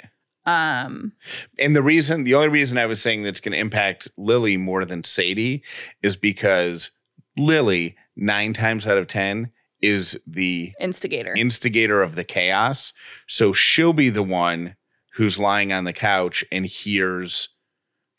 Um 0.45 1.13
and 1.59 1.75
the 1.75 1.83
reason 1.83 2.23
the 2.23 2.33
only 2.33 2.47
reason 2.47 2.77
i 2.79 2.87
was 2.87 3.01
saying 3.01 3.21
that's 3.21 3.39
going 3.39 3.53
to 3.53 3.59
impact 3.59 4.09
lily 4.17 4.57
more 4.57 4.85
than 4.85 5.03
sadie 5.03 5.63
is 6.01 6.15
because 6.15 6.91
lily 7.37 7.95
nine 8.15 8.53
times 8.53 8.87
out 8.87 8.97
of 8.97 9.07
ten 9.07 9.51
is 9.81 10.19
the 10.27 10.73
instigator. 10.79 11.33
instigator 11.35 12.01
of 12.01 12.15
the 12.15 12.23
chaos. 12.23 12.93
So 13.27 13.51
she'll 13.53 13.93
be 13.93 14.09
the 14.09 14.23
one 14.23 14.75
who's 15.13 15.39
lying 15.39 15.71
on 15.73 15.83
the 15.83 15.93
couch 15.93 16.43
and 16.51 16.65
hears 16.65 17.49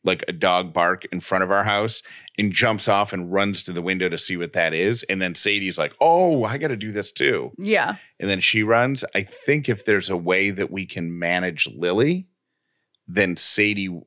like 0.04 0.24
a 0.26 0.32
dog 0.32 0.72
bark 0.72 1.04
in 1.12 1.20
front 1.20 1.44
of 1.44 1.50
our 1.50 1.64
house 1.64 2.02
and 2.36 2.52
jumps 2.52 2.88
off 2.88 3.12
and 3.12 3.32
runs 3.32 3.62
to 3.62 3.72
the 3.72 3.82
window 3.82 4.08
to 4.08 4.18
see 4.18 4.36
what 4.36 4.52
that 4.52 4.74
is. 4.74 5.04
And 5.04 5.22
then 5.22 5.34
Sadie's 5.34 5.78
like, 5.78 5.94
Oh, 6.00 6.44
I 6.44 6.58
got 6.58 6.68
to 6.68 6.76
do 6.76 6.92
this 6.92 7.12
too. 7.12 7.52
Yeah. 7.58 7.96
And 8.18 8.28
then 8.28 8.40
she 8.40 8.62
runs. 8.62 9.04
I 9.14 9.22
think 9.22 9.68
if 9.68 9.84
there's 9.84 10.10
a 10.10 10.16
way 10.16 10.50
that 10.50 10.70
we 10.70 10.86
can 10.86 11.18
manage 11.18 11.68
Lily, 11.68 12.26
then 13.06 13.36
Sadie, 13.36 14.00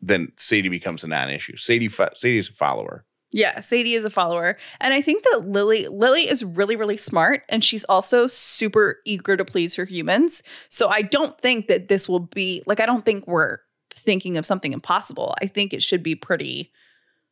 then 0.00 0.32
Sadie 0.36 0.68
becomes 0.68 1.04
a 1.04 1.08
non 1.08 1.30
issue. 1.30 1.56
Sadie, 1.56 1.88
Sadie's 1.88 2.48
a 2.48 2.52
follower. 2.52 3.04
Yeah, 3.34 3.60
Sadie 3.60 3.94
is 3.94 4.04
a 4.04 4.10
follower. 4.10 4.56
And 4.80 4.92
I 4.92 5.00
think 5.00 5.24
that 5.24 5.44
Lily 5.48 5.86
Lily 5.88 6.28
is 6.28 6.44
really 6.44 6.76
really 6.76 6.96
smart 6.98 7.42
and 7.48 7.64
she's 7.64 7.84
also 7.84 8.26
super 8.26 8.98
eager 9.06 9.36
to 9.36 9.44
please 9.44 9.74
her 9.76 9.84
humans. 9.86 10.42
So 10.68 10.88
I 10.88 11.02
don't 11.02 11.38
think 11.40 11.68
that 11.68 11.88
this 11.88 12.08
will 12.08 12.20
be 12.20 12.62
like 12.66 12.78
I 12.80 12.86
don't 12.86 13.04
think 13.04 13.26
we're 13.26 13.58
thinking 13.94 14.36
of 14.36 14.44
something 14.46 14.72
impossible. 14.72 15.34
I 15.40 15.46
think 15.46 15.72
it 15.72 15.82
should 15.82 16.02
be 16.02 16.14
pretty 16.14 16.70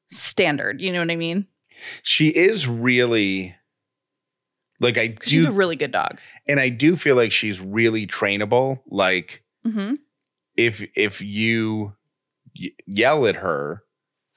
standard. 0.06 0.80
You 0.80 0.92
know 0.92 1.00
what 1.00 1.10
I 1.10 1.16
mean? 1.16 1.46
She 2.02 2.28
is 2.28 2.66
really 2.66 3.54
like 4.80 4.96
I 4.98 5.08
'Cause 5.08 5.28
She's 5.30 5.44
do 5.44 5.50
a 5.50 5.52
really 5.54 5.76
good 5.76 5.92
dog. 5.92 6.18
and 6.48 6.58
I 6.58 6.68
do 6.70 6.96
feel 6.96 7.16
like 7.16 7.32
she's 7.32 7.60
really 7.60 8.06
trainable. 8.06 8.80
Like 8.88 9.42
hmm 9.64 9.94
if 10.56 10.82
if 10.96 11.20
you 11.20 11.94
y- 12.58 12.70
yell 12.86 13.26
at 13.26 13.36
her 13.36 13.82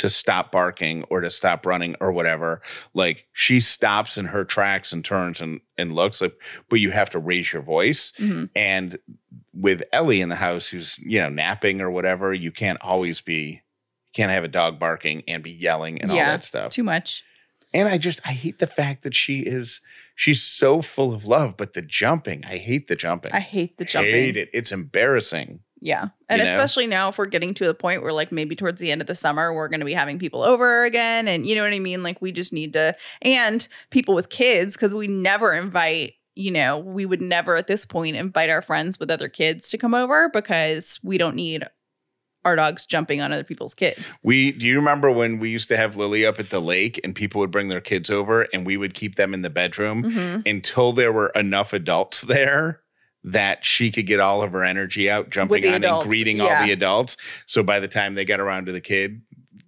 to 0.03 0.09
stop 0.09 0.51
barking 0.51 1.03
or 1.09 1.21
to 1.21 1.29
stop 1.29 1.65
running 1.65 1.95
or 2.01 2.11
whatever, 2.11 2.61
like 2.93 3.25
she 3.31 3.61
stops 3.61 4.17
in 4.17 4.25
her 4.25 4.43
tracks 4.43 4.91
and 4.91 5.05
turns 5.05 5.39
and 5.39 5.61
and 5.77 5.95
looks 5.95 6.19
like, 6.19 6.35
but 6.67 6.81
you 6.81 6.91
have 6.91 7.09
to 7.09 7.19
raise 7.19 7.53
your 7.53 7.61
voice. 7.61 8.11
hmm 8.17 8.45
And 8.53 8.97
with 9.53 9.81
Ellie 9.93 10.19
in 10.19 10.27
the 10.27 10.35
house, 10.35 10.67
who's 10.67 10.99
you 10.99 11.21
know 11.21 11.29
napping 11.29 11.79
or 11.79 11.89
whatever, 11.89 12.33
you 12.33 12.51
can't 12.51 12.81
always 12.81 13.21
be 13.21 13.61
can't 14.13 14.29
have 14.29 14.43
a 14.43 14.49
dog 14.49 14.77
barking 14.77 15.23
and 15.25 15.41
be 15.41 15.51
yelling 15.51 16.01
and 16.01 16.11
all 16.11 16.17
that 16.17 16.43
stuff. 16.43 16.71
Too 16.73 16.83
much. 16.83 17.23
And 17.73 17.87
I 17.87 17.97
just 17.97 18.19
I 18.25 18.33
hate 18.33 18.59
the 18.59 18.67
fact 18.67 19.03
that 19.03 19.15
she 19.15 19.39
is 19.39 19.79
she's 20.15 20.43
so 20.43 20.81
full 20.81 21.13
of 21.13 21.23
love, 21.23 21.55
but 21.55 21.71
the 21.71 21.81
jumping, 21.81 22.43
I 22.43 22.57
hate 22.57 22.87
the 22.87 22.97
jumping. 22.97 23.31
I 23.31 23.39
hate 23.39 23.77
the 23.77 23.85
jumping. 23.85 24.13
I 24.13 24.17
hate 24.17 24.35
it. 24.37 24.49
It's 24.53 24.73
embarrassing. 24.73 25.61
Yeah. 25.85 26.07
And 26.29 26.39
You 26.39 26.45
know? 26.45 26.51
especially 26.51 26.87
now, 26.87 27.09
if 27.09 27.17
we're 27.17 27.25
getting 27.25 27.53
to 27.55 27.65
the 27.65 27.73
point 27.73 28.01
where, 28.03 28.13
like, 28.13 28.31
maybe 28.31 28.55
towards 28.55 28.79
the 28.79 28.89
end 28.89 29.01
of 29.01 29.07
the 29.07 29.15
summer, 29.15 29.53
we're 29.53 29.67
going 29.67 29.81
to 29.81 29.85
be 29.85 29.93
having 29.93 30.17
people 30.17 30.41
over 30.41 30.85
again. 30.85 31.27
And 31.27 31.45
you 31.45 31.55
know 31.55 31.63
what 31.63 31.73
I 31.73 31.79
mean? 31.79 32.03
Like, 32.03 32.21
we 32.21 32.31
just 32.31 32.53
need 32.53 32.71
to, 32.73 32.95
and 33.21 33.67
people 33.89 34.15
with 34.15 34.29
kids, 34.29 34.75
because 34.75 34.95
we 34.95 35.07
never 35.07 35.51
invite, 35.53 36.13
you 36.35 36.51
know, 36.51 36.77
we 36.79 37.05
would 37.05 37.21
never 37.21 37.57
at 37.57 37.67
this 37.67 37.85
point 37.85 38.15
invite 38.15 38.49
our 38.49 38.61
friends 38.61 38.97
with 38.97 39.11
other 39.11 39.27
kids 39.27 39.69
to 39.71 39.77
come 39.77 39.93
over 39.93 40.29
because 40.29 41.01
we 41.03 41.17
don't 41.17 41.35
need 41.35 41.65
our 42.45 42.55
dogs 42.55 42.85
jumping 42.85 43.21
on 43.21 43.31
other 43.33 43.43
people's 43.43 43.73
kids. 43.73 44.17
We 44.23 44.51
do 44.51 44.67
you 44.67 44.75
remember 44.75 45.09
when 45.11 45.39
we 45.39 45.49
used 45.49 45.69
to 45.69 45.77
have 45.77 45.95
Lily 45.95 46.25
up 46.25 46.39
at 46.41 46.49
the 46.49 46.59
lake 46.59 46.99
and 47.03 47.15
people 47.15 47.39
would 47.39 47.51
bring 47.51 47.69
their 47.69 47.79
kids 47.79 48.09
over 48.09 48.47
and 48.53 48.65
we 48.65 48.75
would 48.75 48.93
keep 48.93 49.15
them 49.15 49.33
in 49.33 49.43
the 49.43 49.49
bedroom 49.49 50.03
Mhm. 50.03 50.45
until 50.49 50.91
there 50.91 51.13
were 51.13 51.29
enough 51.35 51.71
adults 51.71 52.19
there 52.35 52.81
that 53.23 53.65
she 53.65 53.91
could 53.91 54.05
get 54.05 54.19
all 54.19 54.41
of 54.41 54.51
her 54.51 54.63
energy 54.63 55.09
out 55.09 55.29
jumping 55.29 55.65
on 55.65 55.75
adults, 55.75 56.03
and 56.03 56.09
greeting 56.09 56.37
yeah. 56.37 56.43
all 56.59 56.65
the 56.65 56.71
adults. 56.71 57.17
So 57.45 57.63
by 57.63 57.79
the 57.79 57.87
time 57.87 58.15
they 58.15 58.25
got 58.25 58.39
around 58.39 58.65
to 58.65 58.71
the 58.71 58.81
kid, 58.81 59.21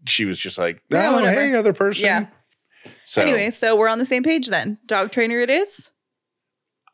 she 0.06 0.26
was 0.26 0.40
just 0.40 0.58
like, 0.58 0.82
Yeah, 0.90 1.10
"Oh, 1.10 1.16
whatever." 1.16 1.42
hey, 1.42 1.54
other 1.54 1.74
person." 1.74 2.06
Yeah. 2.06 2.28
So 3.06 3.22
Anyway, 3.22 3.52
so 3.52 3.76
we're 3.76 3.88
on 3.88 4.00
the 4.00 4.06
same 4.06 4.24
page 4.24 4.48
then. 4.48 4.78
Dog 4.86 5.12
trainer 5.12 5.40
it 5.40 5.50
is. 5.50 5.90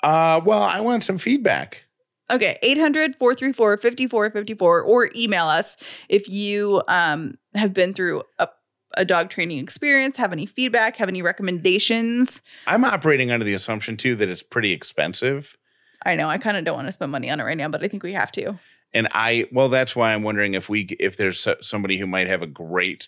uh, 0.04 0.42
well, 0.44 0.64
I 0.64 0.80
want 0.80 1.04
some 1.04 1.18
feedback. 1.18 1.84
Okay, 2.30 2.58
800 2.62 3.18
434 3.18 3.78
5454 3.78 4.82
or 4.84 5.12
email 5.16 5.48
us 5.48 5.76
if 6.08 6.30
you 6.30 6.82
um, 6.88 7.38
have 7.56 7.74
been 7.74 7.94
through 7.94 8.24
a, 8.40 8.48
a 8.96 9.04
dog 9.04 9.30
training 9.30 9.60
experience, 9.60 10.16
have 10.16 10.32
any 10.32 10.46
feedback, 10.46 10.96
have 10.96 11.10
any 11.10 11.22
recommendations. 11.22 12.42
I'm 12.68 12.86
operating 12.86 13.32
under 13.32 13.44
the 13.44 13.54
assumption 13.54 13.98
too 13.98 14.16
that 14.16 14.30
it's 14.30 14.44
pretty 14.44 14.72
expensive. 14.72 15.58
I 16.06 16.16
know 16.16 16.28
I 16.30 16.38
kind 16.38 16.58
of 16.58 16.66
don't 16.66 16.76
want 16.76 16.88
to 16.88 16.92
spend 16.92 17.12
money 17.12 17.30
on 17.30 17.40
it 17.40 17.44
right 17.44 17.58
now, 17.58 17.68
but 17.70 17.84
I 17.84 17.88
think 17.88 18.04
we 18.04 18.14
have 18.14 18.32
to. 18.34 18.60
and 18.94 19.08
I 19.12 19.48
well, 19.52 19.70
that's 19.70 19.96
why 19.96 20.14
I'm 20.14 20.24
wondering 20.24 20.54
if 20.54 20.70
we 20.70 20.84
if 21.00 21.18
there's 21.18 21.48
somebody 21.62 21.98
who 21.98 22.08
might 22.08 22.28
have 22.28 22.42
a 22.42 22.48
great 22.48 23.08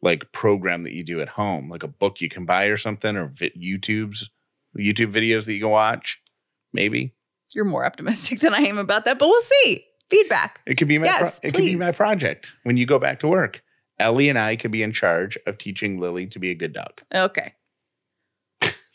like 0.00 0.30
program 0.32 0.84
that 0.84 0.92
you 0.92 1.02
do 1.04 1.20
at 1.20 1.28
home, 1.30 1.68
like 1.68 1.82
a 1.82 1.88
book 1.88 2.20
you 2.20 2.28
can 2.28 2.44
buy 2.46 2.64
or 2.66 2.76
something, 2.76 3.16
or 3.16 3.26
vi- 3.34 3.50
YouTube's 3.58 4.30
YouTube 4.78 5.12
videos 5.12 5.46
that 5.46 5.54
you 5.54 5.60
can 5.60 5.70
watch. 5.70 6.22
Maybe 6.72 7.14
You're 7.54 7.64
more 7.64 7.84
optimistic 7.84 8.40
than 8.40 8.54
I 8.54 8.60
am 8.60 8.78
about 8.78 9.04
that, 9.06 9.18
but 9.18 9.26
we'll 9.28 9.40
see. 9.42 9.84
Feedback. 10.08 10.60
it 10.66 10.76
could 10.76 10.88
be 10.88 10.98
my 10.98 11.04
Yes, 11.04 11.40
pro- 11.40 11.48
it 11.48 11.52
could 11.54 11.64
be 11.64 11.76
my 11.76 11.92
project 11.92 12.52
when 12.62 12.76
you 12.78 12.86
go 12.86 12.98
back 12.98 13.20
to 13.20 13.28
work. 13.28 13.62
Ellie 13.98 14.28
and 14.28 14.38
I 14.38 14.54
could 14.56 14.70
be 14.70 14.82
in 14.82 14.92
charge 14.92 15.36
of 15.46 15.58
teaching 15.58 15.98
Lily 15.98 16.26
to 16.28 16.38
be 16.38 16.50
a 16.50 16.54
good 16.54 16.72
dog. 16.72 17.00
Okay. 17.14 17.52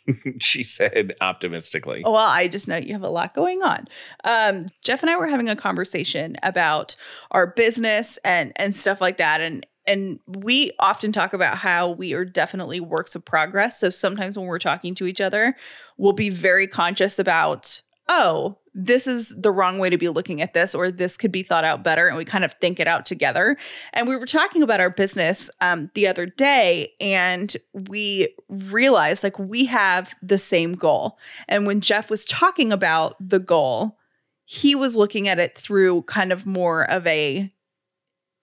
she 0.39 0.63
said 0.63 1.15
optimistically. 1.21 2.03
Oh, 2.05 2.11
well, 2.11 2.27
I 2.27 2.47
just 2.47 2.67
know 2.67 2.77
you 2.77 2.93
have 2.93 3.03
a 3.03 3.09
lot 3.09 3.33
going 3.33 3.61
on. 3.61 3.87
Um, 4.23 4.67
Jeff 4.81 5.01
and 5.01 5.09
I 5.09 5.17
were 5.17 5.27
having 5.27 5.49
a 5.49 5.55
conversation 5.55 6.37
about 6.43 6.95
our 7.31 7.47
business 7.47 8.17
and 8.23 8.51
and 8.55 8.75
stuff 8.75 9.01
like 9.01 9.17
that, 9.17 9.41
and 9.41 9.65
and 9.85 10.19
we 10.27 10.71
often 10.79 11.11
talk 11.11 11.33
about 11.33 11.57
how 11.57 11.89
we 11.89 12.13
are 12.13 12.25
definitely 12.25 12.79
works 12.79 13.15
of 13.15 13.25
progress. 13.25 13.79
So 13.79 13.89
sometimes 13.89 14.37
when 14.37 14.47
we're 14.47 14.59
talking 14.59 14.95
to 14.95 15.07
each 15.07 15.21
other, 15.21 15.55
we'll 15.97 16.13
be 16.13 16.29
very 16.29 16.67
conscious 16.67 17.19
about 17.19 17.81
oh. 18.07 18.57
This 18.75 19.05
is 19.05 19.35
the 19.37 19.51
wrong 19.51 19.77
way 19.77 19.91
to 19.91 19.99
be 19.99 20.09
looking 20.09 20.41
at 20.41 20.55
this, 20.55 20.73
or 20.73 20.89
this 20.89 21.15
could 21.15 21.31
be 21.31 21.43
thought 21.43 21.63
out 21.63 21.83
better. 21.83 22.07
And 22.07 22.17
we 22.17 22.25
kind 22.25 22.43
of 22.43 22.53
think 22.53 22.79
it 22.79 22.87
out 22.87 23.05
together. 23.05 23.55
And 23.93 24.07
we 24.07 24.15
were 24.17 24.25
talking 24.25 24.63
about 24.63 24.79
our 24.79 24.89
business 24.89 25.51
um, 25.61 25.91
the 25.93 26.07
other 26.07 26.25
day, 26.25 26.91
and 26.99 27.55
we 27.73 28.33
realized 28.49 29.23
like 29.23 29.37
we 29.37 29.65
have 29.65 30.15
the 30.23 30.39
same 30.39 30.73
goal. 30.73 31.19
And 31.47 31.67
when 31.67 31.81
Jeff 31.81 32.09
was 32.09 32.25
talking 32.25 32.73
about 32.73 33.15
the 33.19 33.37
goal, 33.37 33.99
he 34.45 34.73
was 34.73 34.95
looking 34.95 35.27
at 35.27 35.37
it 35.37 35.55
through 35.55 36.01
kind 36.03 36.31
of 36.31 36.47
more 36.47 36.89
of 36.89 37.05
a 37.05 37.51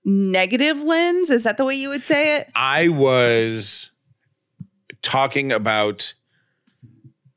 negative 0.05 0.81
lens. 0.85 1.31
Is 1.31 1.43
that 1.43 1.57
the 1.57 1.65
way 1.65 1.75
you 1.75 1.89
would 1.89 2.07
say 2.07 2.37
it? 2.37 2.49
I 2.55 2.87
was 2.87 3.91
talking 5.03 5.51
about 5.51 6.15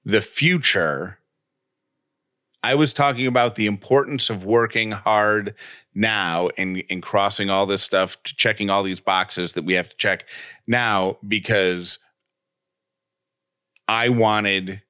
the 0.05 0.21
future. 0.21 1.17
I 2.63 2.75
was 2.75 2.93
talking 2.93 3.27
about 3.27 3.55
the 3.55 3.65
importance 3.65 4.29
of 4.29 4.45
working 4.45 4.91
hard 4.91 5.53
now 5.93 6.49
and, 6.57 6.81
and 6.89 7.03
crossing 7.03 7.49
all 7.49 7.65
this 7.65 7.83
stuff, 7.83 8.17
checking 8.23 8.69
all 8.69 8.83
these 8.83 9.01
boxes 9.01 9.53
that 9.53 9.65
we 9.65 9.73
have 9.73 9.89
to 9.89 9.97
check 9.97 10.25
now 10.65 11.17
because 11.27 11.99
I 13.89 14.07
wanted, 14.09 14.81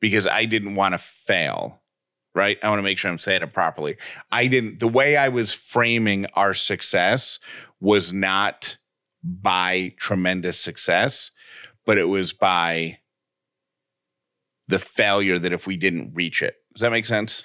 because 0.00 0.26
I 0.26 0.44
didn't 0.44 0.74
want 0.74 0.94
to 0.94 0.98
fail, 0.98 1.80
right? 2.34 2.58
I 2.64 2.68
want 2.68 2.80
to 2.80 2.82
make 2.82 2.98
sure 2.98 3.12
I'm 3.12 3.18
saying 3.18 3.42
it 3.42 3.52
properly. 3.52 3.96
I 4.32 4.48
didn't, 4.48 4.80
the 4.80 4.88
way 4.88 5.16
I 5.16 5.28
was 5.28 5.54
framing 5.54 6.26
our 6.34 6.52
success 6.52 7.38
was 7.80 8.12
not 8.12 8.76
by 9.22 9.94
tremendous 9.98 10.58
success, 10.58 11.30
but 11.86 11.96
it 11.96 12.04
was 12.04 12.32
by 12.32 12.98
the 14.66 14.80
failure 14.80 15.38
that 15.38 15.52
if 15.52 15.68
we 15.68 15.76
didn't 15.76 16.12
reach 16.14 16.42
it. 16.42 16.56
Does 16.74 16.80
that 16.80 16.90
make 16.90 17.06
sense? 17.06 17.42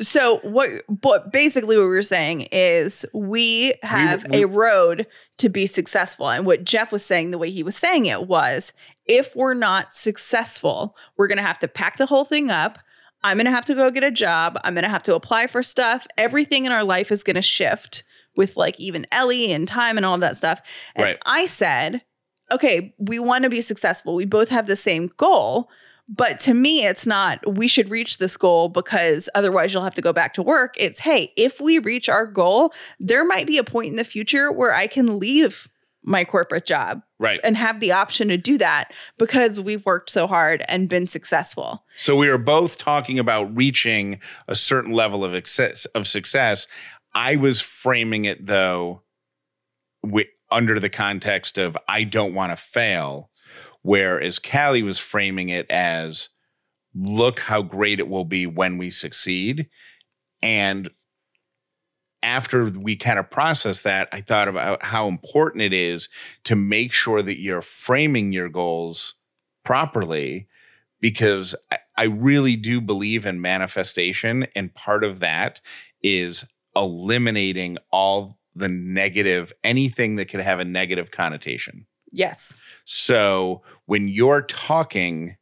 So 0.00 0.38
what 0.38 0.70
but 0.88 1.32
basically 1.32 1.76
what 1.76 1.82
we 1.84 1.88
were 1.88 2.02
saying 2.02 2.48
is 2.50 3.06
we 3.12 3.74
have 3.82 4.26
we- 4.30 4.42
a 4.42 4.46
road 4.46 5.06
to 5.38 5.48
be 5.48 5.66
successful. 5.66 6.28
And 6.28 6.44
what 6.46 6.64
Jeff 6.64 6.90
was 6.92 7.04
saying, 7.04 7.30
the 7.30 7.38
way 7.38 7.50
he 7.50 7.62
was 7.62 7.76
saying 7.76 8.06
it 8.06 8.26
was 8.26 8.72
if 9.06 9.36
we're 9.36 9.54
not 9.54 9.94
successful, 9.94 10.96
we're 11.16 11.28
gonna 11.28 11.42
have 11.42 11.58
to 11.60 11.68
pack 11.68 11.98
the 11.98 12.06
whole 12.06 12.24
thing 12.24 12.50
up. 12.50 12.78
I'm 13.22 13.36
gonna 13.36 13.50
have 13.52 13.66
to 13.66 13.74
go 13.74 13.90
get 13.90 14.02
a 14.02 14.10
job. 14.10 14.58
I'm 14.64 14.74
gonna 14.74 14.88
have 14.88 15.02
to 15.04 15.14
apply 15.14 15.46
for 15.46 15.62
stuff. 15.62 16.06
Everything 16.16 16.64
in 16.64 16.72
our 16.72 16.84
life 16.84 17.12
is 17.12 17.22
gonna 17.22 17.42
shift 17.42 18.02
with 18.34 18.56
like 18.56 18.80
even 18.80 19.06
Ellie 19.12 19.52
and 19.52 19.68
time 19.68 19.96
and 19.96 20.06
all 20.06 20.14
of 20.14 20.20
that 20.22 20.36
stuff. 20.36 20.60
And 20.96 21.04
Right. 21.04 21.18
I 21.26 21.46
said, 21.46 22.02
okay, 22.50 22.94
we 22.98 23.18
want 23.18 23.44
to 23.44 23.50
be 23.50 23.60
successful. 23.60 24.14
We 24.14 24.24
both 24.24 24.48
have 24.48 24.66
the 24.66 24.74
same 24.76 25.10
goal. 25.16 25.68
But 26.08 26.38
to 26.40 26.54
me, 26.54 26.84
it's 26.84 27.06
not, 27.06 27.40
we 27.56 27.68
should 27.68 27.88
reach 27.88 28.18
this 28.18 28.36
goal 28.36 28.68
because 28.68 29.30
otherwise 29.34 29.72
you'll 29.72 29.84
have 29.84 29.94
to 29.94 30.02
go 30.02 30.12
back 30.12 30.34
to 30.34 30.42
work. 30.42 30.74
It's, 30.76 30.98
hey, 30.98 31.32
if 31.36 31.60
we 31.60 31.78
reach 31.78 32.08
our 32.08 32.26
goal, 32.26 32.72
there 32.98 33.24
might 33.24 33.46
be 33.46 33.56
a 33.56 33.64
point 33.64 33.88
in 33.88 33.96
the 33.96 34.04
future 34.04 34.50
where 34.52 34.74
I 34.74 34.86
can 34.88 35.18
leave 35.18 35.68
my 36.04 36.24
corporate 36.24 36.66
job 36.66 37.00
Right. 37.20 37.38
and 37.44 37.56
have 37.56 37.78
the 37.78 37.92
option 37.92 38.26
to 38.28 38.36
do 38.36 38.58
that 38.58 38.92
because 39.18 39.60
we've 39.60 39.86
worked 39.86 40.10
so 40.10 40.26
hard 40.26 40.64
and 40.66 40.88
been 40.88 41.06
successful. 41.06 41.84
So 41.96 42.16
we 42.16 42.28
are 42.28 42.38
both 42.38 42.76
talking 42.76 43.20
about 43.20 43.56
reaching 43.56 44.18
a 44.48 44.56
certain 44.56 44.90
level 44.92 45.24
of 45.24 45.32
success. 45.32 45.84
Of 45.94 46.08
success. 46.08 46.66
I 47.14 47.36
was 47.36 47.60
framing 47.60 48.24
it 48.24 48.46
though, 48.46 49.02
under 50.50 50.78
the 50.80 50.90
context 50.90 51.56
of 51.56 51.76
I 51.88 52.04
don't 52.04 52.34
want 52.34 52.50
to 52.50 52.62
fail, 52.62 53.30
whereas 53.82 54.38
Callie 54.38 54.82
was 54.82 54.98
framing 54.98 55.48
it 55.48 55.70
as 55.70 56.30
look 56.94 57.40
how 57.40 57.62
great 57.62 58.00
it 58.00 58.08
will 58.08 58.24
be 58.24 58.46
when 58.46 58.78
we 58.78 58.90
succeed. 58.90 59.68
And 60.42 60.90
after 62.22 62.66
we 62.66 62.96
kind 62.96 63.18
of 63.18 63.30
processed 63.30 63.84
that, 63.84 64.08
I 64.12 64.20
thought 64.20 64.48
about 64.48 64.84
how 64.84 65.08
important 65.08 65.62
it 65.62 65.72
is 65.72 66.08
to 66.44 66.54
make 66.54 66.92
sure 66.92 67.22
that 67.22 67.40
you're 67.40 67.62
framing 67.62 68.32
your 68.32 68.48
goals 68.48 69.14
properly 69.64 70.48
because 71.00 71.54
I, 71.70 71.78
I 71.96 72.02
really 72.04 72.56
do 72.56 72.80
believe 72.80 73.26
in 73.26 73.40
manifestation. 73.40 74.46
And 74.54 74.74
part 74.74 75.04
of 75.04 75.20
that 75.20 75.60
is 76.02 76.44
eliminating 76.76 77.78
all 77.90 78.38
the 78.54 78.68
negative, 78.68 79.52
anything 79.64 80.16
that 80.16 80.26
could 80.26 80.40
have 80.40 80.60
a 80.60 80.64
negative 80.64 81.10
connotation. 81.10 81.86
Yes. 82.12 82.54
So 82.84 83.62
when 83.86 84.08
you're 84.08 84.42
talking 84.42 85.36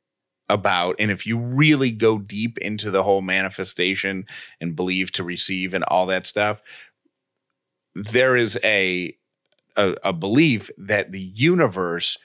about, 0.49 0.97
and 0.99 1.11
if 1.11 1.27
you 1.27 1.39
really 1.39 1.91
go 1.91 2.19
deep 2.19 2.59
into 2.59 2.91
the 2.91 3.03
whole 3.03 3.23
manifestation 3.23 4.25
and 4.61 4.77
believe 4.77 5.13
to 5.13 5.25
receive 5.25 5.75
and 5.75 5.85
all 5.85 6.07
that 6.07 6.27
stuff, 6.27 6.63
there 7.95 8.37
is 8.37 8.59
a 8.65 9.17
a, 9.77 9.95
a 10.05 10.13
belief 10.13 10.71
that 10.79 11.13
the 11.13 11.21
universe 11.21 12.19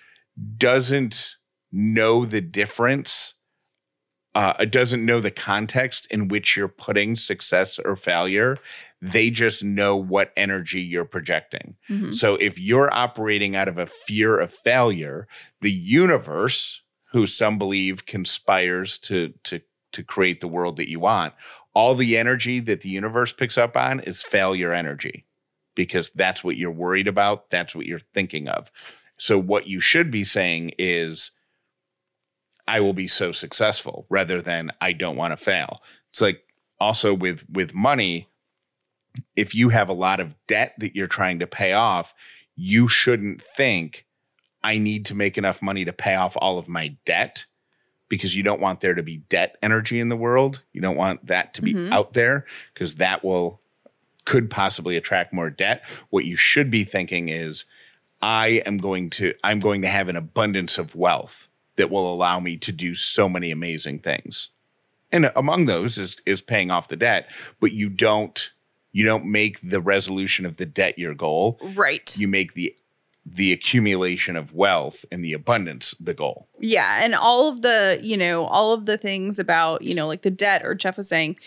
doesn't 0.58 1.36
know 1.72 2.25
the 2.25 2.42
difference 2.42 3.35
uh, 4.36 4.54
it 4.60 4.72
doesn't 4.72 5.06
know 5.06 5.22
the 5.22 5.32
context 5.32 6.06
in 6.12 6.27
which 6.27 6.58
you're 6.58 6.68
putting 6.68 7.15
success 7.15 7.80
or 7.80 7.96
failure. 7.96 8.58
They 9.01 9.30
just 9.30 9.63
know 9.63 9.96
what 9.96 10.34
energy 10.36 10.82
you're 10.82 11.06
projecting. 11.06 11.75
Mhm. 11.89 12.13
So 12.13 12.36
if 12.36 12.60
you're 12.60 12.94
operating 12.94 13.56
out 13.56 13.70
of 13.70 13.77
a 13.77 13.86
fear 13.88 14.38
of 14.38 14.54
failure, 14.54 15.27
the 15.62 15.72
universe, 15.72 16.82
who 17.12 17.25
some 17.25 17.58
believe 17.58 18.06
conspires 18.06 18.98
to 19.00 19.34
to 19.46 19.62
to 19.94 20.04
create 20.04 20.42
the 20.42 20.50
world 20.50 20.75
that 20.75 20.89
you 20.89 21.00
want, 21.00 21.34
all 21.74 21.96
the 21.96 22.18
energy 22.18 22.60
that 22.60 22.82
the 22.82 22.89
universe 22.89 23.32
picks 23.32 23.58
up 23.58 23.77
on 23.77 24.01
is 24.01 24.22
failure 24.22 24.74
energy 24.74 25.25
because 25.75 26.10
that's 26.10 26.44
what 26.44 26.58
you're 26.58 26.72
worried 26.72 27.08
about, 27.08 27.50
that's 27.50 27.74
what 27.74 27.86
you're 27.86 28.00
thinking 28.13 28.50
of. 28.50 28.70
So 29.18 29.39
what 29.39 29.68
you 29.68 29.80
should 29.80 30.12
be 30.12 30.25
saying 30.25 30.74
is 30.77 31.32
I 32.67 32.79
will 32.79 32.93
be 32.93 33.07
so 33.07 33.31
successful 33.31 34.05
rather 34.10 34.41
than 34.41 34.72
I 34.81 34.93
don't 34.93 35.17
want 35.17 35.38
to 35.38 35.43
fail. 35.43 35.81
It's 36.12 36.22
like 36.22 36.41
also 36.79 37.13
with 37.13 37.43
with 37.50 37.74
money 37.74 38.27
if 39.36 39.55
you 39.55 39.69
have 39.69 39.88
a 39.88 39.93
lot 39.93 40.19
of 40.19 40.36
debt 40.48 40.75
that 40.79 40.95
you're 40.95 41.07
trying 41.07 41.39
to 41.39 41.48
pay 41.48 41.72
off, 41.74 42.13
you 42.55 42.88
shouldn't 42.88 43.41
think 43.41 44.05
I 44.63 44.77
need 44.77 45.05
to 45.05 45.15
make 45.15 45.38
enough 45.38 45.62
money 45.62 45.86
to 45.86 45.93
pay 45.93 46.15
off 46.15 46.36
all 46.38 46.57
of 46.57 46.67
my 46.67 46.95
debt 47.05 47.45
because 48.10 48.36
you 48.36 48.43
don't 48.43 48.60
want 48.62 48.81
there 48.81 48.93
to 48.93 49.03
be 49.03 49.17
debt 49.29 49.57
energy 49.62 50.00
in 50.00 50.10
the 50.10 50.17
world. 50.17 50.63
You 50.74 50.81
don't 50.81 50.98
want 50.98 51.25
that 51.27 51.53
to 51.55 51.62
be 51.62 51.74
Mhm. 51.74 51.91
out 51.91 52.13
there 52.13 52.45
because 52.74 52.95
that 52.95 53.24
will 53.24 53.62
could 54.25 54.50
possibly 54.50 54.98
attract 54.98 55.31
more 55.31 55.51
debt. 55.51 55.84
What 56.10 56.25
you 56.25 56.36
should 56.36 56.72
be 56.72 56.84
thinking 56.84 57.29
is 57.29 57.65
I 58.22 58.63
am 58.65 58.77
going 58.77 59.12
to 59.12 59.34
I'm 59.43 59.60
going 59.60 59.81
to 59.84 59.88
have 59.88 60.10
an 60.10 60.15
abundance 60.15 60.77
of 60.77 60.95
wealth 60.95 61.48
that 61.77 61.91
will 61.91 62.12
allow 62.12 62.39
me 62.39 62.58
to 62.58 62.72
do 62.72 62.96
so 62.96 63.27
many 63.29 63.51
amazing 63.51 64.00
things. 64.00 64.50
And 65.12 65.32
among 65.36 65.65
those 65.65 65.98
is 65.98 66.17
is 66.25 66.41
paying 66.41 66.72
off 66.72 66.88
the 66.88 66.96
debt, 66.96 67.29
but 67.60 67.72
you 67.72 67.89
don't 67.89 68.51
you 68.91 69.05
don't 69.05 69.25
make 69.25 69.60
the 69.62 69.82
resolution 69.82 70.46
of 70.46 70.58
the 70.58 70.65
debt 70.65 70.98
your 70.98 71.13
goal. 71.13 71.60
Right. 71.75 72.17
You 72.17 72.27
make 72.27 72.53
the 72.53 72.75
the 73.25 73.51
accumulation 73.51 74.36
of 74.36 74.53
wealth 74.53 75.03
and 75.12 75.24
the 75.24 75.34
abundance 75.34 75.96
the 76.00 76.13
goal. 76.13 76.48
Yeah, 76.60 77.03
and 77.03 77.15
all 77.15 77.48
of 77.48 77.63
the, 77.63 78.00
you 78.01 78.17
know, 78.17 78.46
all 78.46 78.72
of 78.72 78.86
the 78.86 78.98
things 78.98 79.39
about, 79.39 79.82
you 79.82 79.96
know, 79.96 80.05
like 80.05 80.22
the 80.22 80.29
debt 80.29 80.62
or 80.63 80.75
Jeff 80.75 80.98
was 80.98 81.10
saying 81.10 81.38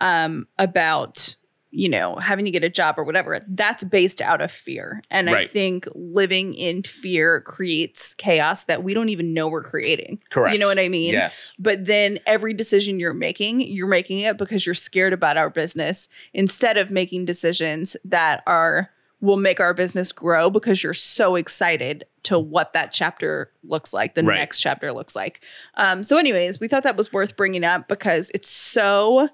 um 0.00 0.46
about, 0.58 1.36
you 1.70 1.88
know, 1.88 2.16
having 2.16 2.46
to 2.46 2.50
get 2.50 2.64
a 2.64 2.68
job 2.70 2.94
or 2.98 3.04
whatever, 3.04 3.44
that's 3.48 3.84
based 3.84 4.22
out 4.22 4.40
of 4.40 4.50
fear. 4.50 5.02
And 5.10 5.28
I 5.28 5.44
think 5.46 5.86
living 5.94 6.54
in 6.54 6.82
fear 6.82 7.42
creates 7.42 8.14
chaos 8.14 8.64
that 8.64 8.82
we 8.82 8.94
don't 8.94 9.10
even 9.10 9.34
know 9.34 9.48
we're 9.48 9.62
creating. 9.62 10.18
Correct. 10.30 10.54
You 10.54 10.58
know 10.58 10.66
what 10.66 10.78
I 10.78 10.88
mean? 10.88 11.12
Yes. 11.12 11.52
But 11.58 11.84
then 11.84 12.20
every 12.26 12.54
decision 12.54 12.98
you're 12.98 13.12
making, 13.12 13.60
you're 13.60 13.86
making 13.86 14.20
it 14.20 14.38
because 14.38 14.64
you're 14.64 14.74
scared 14.74 15.12
about 15.12 15.36
our 15.36 15.50
business 15.50 16.08
instead 16.32 16.78
of 16.78 16.90
making 16.90 17.26
decisions 17.26 17.96
that 18.04 18.42
are 18.46 18.90
will 19.20 19.36
make 19.36 19.58
our 19.58 19.74
business 19.74 20.12
grow 20.12 20.48
because 20.48 20.80
you're 20.82 20.94
so 20.94 21.34
excited 21.34 22.04
to 22.22 22.38
what 22.38 22.72
that 22.72 22.92
chapter 22.92 23.50
looks 23.64 23.92
like, 23.92 24.14
the 24.14 24.22
Right. 24.22 24.36
next 24.38 24.60
chapter 24.60 24.92
looks 24.92 25.16
like. 25.16 25.44
Um, 25.74 26.04
so, 26.04 26.18
anyways, 26.18 26.60
we 26.60 26.68
thought 26.68 26.84
that 26.84 26.96
was 26.96 27.12
worth 27.12 27.36
bringing 27.36 27.64
up 27.64 27.88
because 27.88 28.30
it's 28.32 28.48
so 28.48 29.28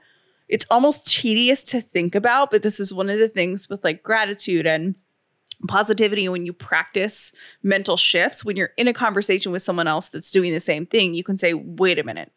it's 0.49 0.67
almost 0.71 1.07
tedious 1.07 1.63
to 1.65 1.81
think 1.81 2.15
about, 2.15 2.51
but 2.51 2.63
this 2.63 2.79
is 2.79 2.93
one 2.93 3.11
of 3.11 3.19
the 3.19 3.29
things 3.29 3.69
with 3.69 3.83
like 3.85 4.03
gratitude 4.03 4.67
and 4.67 4.95
positivity 5.69 6.29
when 6.29 6.45
you 6.45 6.53
practice 6.53 7.33
mental 7.63 7.97
shifts 7.97 8.45
when 8.45 8.57
you're 8.57 8.73
in 8.77 8.89
a 8.89 8.93
conversation 8.93 9.53
with 9.53 9.63
someone 9.63 9.87
else 9.87 10.09
that's 10.09 10.31
doing 10.31 10.53
the 10.53 10.61
same 10.61 10.85
thing 10.85 11.15
you 11.15 11.25
can 11.25 11.39
say 11.39 11.55
wait 11.55 11.99
a 11.99 12.05
minute. 12.05 12.33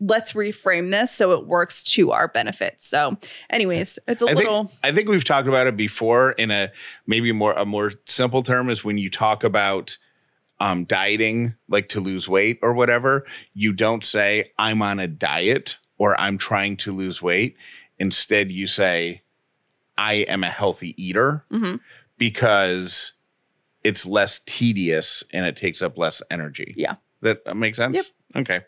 Let's 0.00 0.32
reframe 0.32 0.90
this 0.90 1.12
so 1.12 1.32
it 1.32 1.46
works 1.46 1.82
to 1.94 2.10
our 2.10 2.28
benefit. 2.28 2.76
So 2.80 3.16
anyways 3.48 3.98
it's 4.08 4.20
a 4.20 4.26
I 4.26 4.32
little 4.32 4.64
think 4.64 4.78
I 4.82 4.92
think 4.92 5.08
we've 5.08 5.24
talked 5.24 5.48
about 5.48 5.66
it 5.66 5.76
before 5.76 6.32
in 6.32 6.50
a 6.50 6.70
maybe 7.06 7.32
more 7.32 7.52
a 7.54 7.64
more 7.64 7.92
simple 8.04 8.42
term 8.42 8.68
is 8.68 8.84
when 8.84 8.98
you 8.98 9.08
talk 9.08 9.44
about 9.44 9.96
um, 10.60 10.84
dieting, 10.84 11.54
like 11.68 11.88
to 11.88 12.00
lose 12.00 12.28
weight 12.28 12.58
or 12.62 12.74
whatever, 12.74 13.26
you 13.54 13.72
don't 13.72 14.04
say 14.04 14.52
I'm 14.58 14.82
on 14.82 14.98
a 14.98 15.08
diet 15.08 15.78
or 15.98 16.18
I'm 16.20 16.38
trying 16.38 16.76
to 16.78 16.92
lose 16.92 17.20
weight. 17.22 17.56
Instead, 17.98 18.50
you 18.50 18.66
say 18.66 19.22
I 19.96 20.14
am 20.28 20.42
a 20.44 20.50
healthy 20.50 20.94
eater 21.02 21.44
Mhm. 21.52 21.80
because 22.18 23.12
it's 23.84 24.06
less 24.06 24.40
tedious 24.46 25.22
and 25.32 25.46
it 25.46 25.56
takes 25.56 25.82
up 25.82 25.98
less 25.98 26.22
energy. 26.30 26.74
Yeah. 26.76 26.94
That 27.20 27.56
makes 27.56 27.76
sense. 27.78 28.12
Okay. 28.34 28.60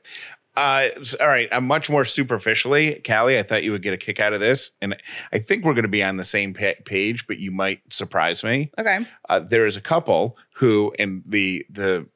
Uh, 0.57 0.89
all 1.21 1.27
right. 1.27 1.49
I'm 1.53 1.67
much 1.67 1.91
more 1.91 2.05
superficially, 2.07 3.03
Callie. 3.07 3.39
I 3.39 3.43
thought 3.43 3.63
you 3.63 3.73
would 3.73 3.83
get 3.83 3.93
a 3.93 3.99
kick 3.99 4.21
out 4.21 4.33
of 4.33 4.41
this, 4.41 4.71
and 4.81 4.97
I 5.33 5.39
think 5.39 5.65
we're 5.65 5.75
going 5.75 5.83
to 5.83 5.89
be 5.89 6.03
on 6.03 6.17
the 6.17 6.25
same 6.25 6.55
pa- 6.55 6.81
page, 6.87 7.27
but 7.27 7.37
you 7.39 7.51
might 7.51 7.81
surprise 7.93 8.43
me. 8.43 8.71
okay 8.79 9.01
Uh, 9.29 9.41
there 9.41 9.67
is 9.67 9.77
a 9.77 9.83
couple 9.83 10.39
who, 10.55 10.95
and 10.99 11.23
the 11.27 11.67
the 11.69 12.07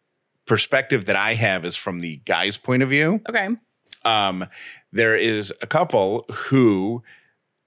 perspective 0.47 1.05
that 1.05 1.17
I 1.17 1.35
have 1.35 1.65
is 1.67 1.77
from 1.77 2.01
the 2.01 2.17
guy's 2.25 2.57
point 2.57 2.83
of 2.83 2.89
view. 2.89 3.21
okay 3.29 3.49
Um, 4.05 4.47
there 4.93 5.17
is 5.17 5.53
a 5.63 5.67
couple 5.67 6.25
who 6.31 7.03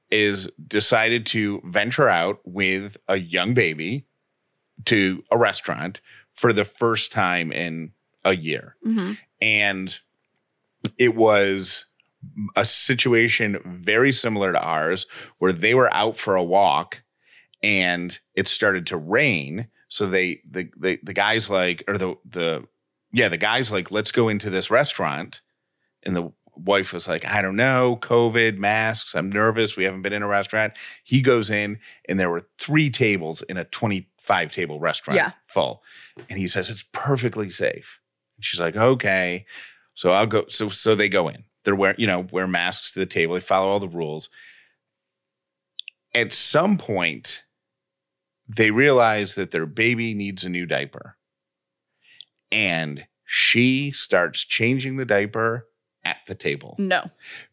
is 0.10 0.50
decided 0.68 1.26
to 1.28 1.62
venture 1.66 2.10
out 2.10 2.40
with 2.44 2.98
a 3.08 3.18
young 3.18 3.54
baby 3.54 4.06
to 4.86 5.24
a 5.32 5.38
restaurant 5.38 6.02
for 6.34 6.54
the 6.54 6.66
first 6.66 7.12
time 7.12 7.52
in 7.52 7.92
a 8.24 8.36
year. 8.36 8.76
Hmm 8.84 9.14
and 9.44 10.00
it 10.98 11.16
was 11.16 11.86
a 12.56 12.64
situation 12.64 13.60
very 13.66 14.14
similar 14.14 14.54
to 14.54 14.60
ours 14.60 15.06
where 15.40 15.52
they 15.52 15.74
were 15.74 15.94
out 15.94 16.18
for 16.18 16.38
a 16.38 16.44
walk 16.44 17.04
and 17.62 18.20
it 18.36 18.48
started 18.48 18.88
to 18.88 18.96
rain. 18.96 19.68
So 19.90 20.10
they 20.10 20.40
the 20.50 20.70
the, 20.78 20.98
the 21.04 21.14
guys 21.14 21.50
like 21.50 21.84
or 21.90 21.98
the 21.98 22.16
the 22.24 22.66
yeah 23.12 23.28
the 23.28 23.38
guys 23.38 23.70
like 23.70 23.92
let's 23.92 24.14
go 24.14 24.30
into 24.30 24.50
this 24.50 24.72
restaurant 24.72 25.42
and 26.06 26.16
the 26.16 26.32
wife 26.56 26.94
was 26.94 27.08
like 27.08 27.26
i 27.26 27.42
don't 27.42 27.56
know 27.56 27.98
covid 28.02 28.58
masks 28.58 29.16
i'm 29.16 29.32
nervous 29.32 29.76
we 29.76 29.84
haven't 29.86 30.04
been 30.04 30.14
in 30.14 30.22
a 30.22 30.28
restaurant 30.28 30.72
he 31.04 31.20
goes 31.22 31.50
in 31.50 31.80
and 32.08 32.20
there 32.20 32.30
were 32.30 32.48
three 32.60 32.92
tables 32.92 33.42
in 33.44 33.58
a 33.58 33.64
25 33.66 34.52
table 34.52 34.80
restaurant 34.80 35.18
Yeah. 35.18 35.32
full 35.48 35.82
and 36.30 36.38
he 36.38 36.46
says 36.46 36.70
it's 36.70 36.86
perfectly 36.92 37.50
safe 37.50 38.00
and 38.38 38.46
she's 38.46 38.60
like 38.60 38.76
okay 38.76 39.46
so 39.96 40.12
I'll 40.12 40.26
go. 40.26 40.46
So 40.48 40.70
so 40.70 40.96
they 40.96 41.08
go 41.08 41.28
in. 41.28 41.44
They're 41.64 41.76
wearing 41.76 42.00
you 42.00 42.08
know 42.08 42.26
wear 42.32 42.48
masks 42.48 42.94
to 42.94 43.00
the 43.00 43.06
table. 43.06 43.36
They 43.36 43.42
follow 43.42 43.68
all 43.70 43.80
the 43.80 43.88
rules. 43.88 44.28
At 46.16 46.34
some 46.34 46.80
point, 46.80 47.44
they 48.48 48.72
realize 48.72 49.36
that 49.36 49.52
their 49.52 49.68
baby 49.68 50.16
needs 50.16 50.44
a 50.44 50.50
new 50.50 50.66
diaper, 50.66 51.16
and 52.52 53.06
she 53.26 53.92
starts 53.92 54.44
changing 54.44 54.98
the 54.98 55.06
diaper 55.06 55.68
at 56.06 56.18
the 56.28 56.36
table 56.36 56.76
no 56.78 57.04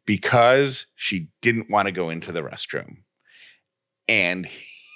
because 0.06 0.86
she 0.96 1.28
didn't 1.40 1.70
want 1.70 1.86
to 1.86 1.92
go 1.92 2.10
into 2.10 2.32
the 2.32 2.40
restroom. 2.40 2.98
And 4.08 4.48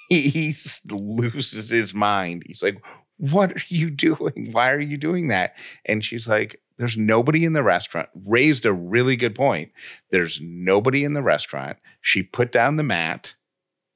he 0.09 0.53
loses 0.89 1.69
his 1.69 1.93
mind. 1.93 2.43
He's 2.45 2.61
like, 2.61 2.83
What 3.17 3.51
are 3.51 3.63
you 3.69 3.89
doing? 3.89 4.49
Why 4.51 4.71
are 4.71 4.79
you 4.79 4.97
doing 4.97 5.29
that? 5.29 5.55
And 5.85 6.03
she's 6.03 6.27
like, 6.27 6.61
There's 6.77 6.97
nobody 6.97 7.45
in 7.45 7.53
the 7.53 7.63
restaurant. 7.63 8.09
Raised 8.25 8.65
a 8.65 8.73
really 8.73 9.15
good 9.15 9.35
point. 9.35 9.71
There's 10.11 10.39
nobody 10.41 11.03
in 11.03 11.13
the 11.13 11.23
restaurant. 11.23 11.77
She 12.01 12.23
put 12.23 12.51
down 12.51 12.75
the 12.75 12.83
mat. 12.83 13.35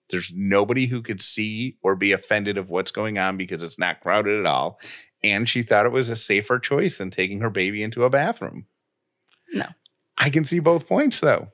There's 0.10 0.32
nobody 0.34 0.88
who 0.88 1.04
could 1.04 1.22
see 1.22 1.78
or 1.84 1.96
be 1.96 2.14
offended 2.14 2.58
of 2.58 2.70
what's 2.70 2.92
going 2.92 3.20
on 3.20 3.38
because 3.38 3.62
it's 3.62 3.78
not 3.78 4.02
crowded 4.02 4.40
at 4.40 4.46
all. 4.48 4.80
And 5.22 5.48
she 5.48 5.62
thought 5.62 5.86
it 5.86 5.92
was 5.92 6.10
a 6.10 6.16
safer 6.16 6.58
choice 6.60 6.98
than 6.98 7.12
taking 7.12 7.42
her 7.42 7.50
baby 7.50 7.84
into 7.84 8.06
a 8.06 8.10
bathroom. 8.10 8.66
No. 9.54 9.66
I 10.18 10.30
can 10.30 10.46
see 10.46 10.60
both 10.60 10.88
points 10.88 11.20
though. 11.20 11.50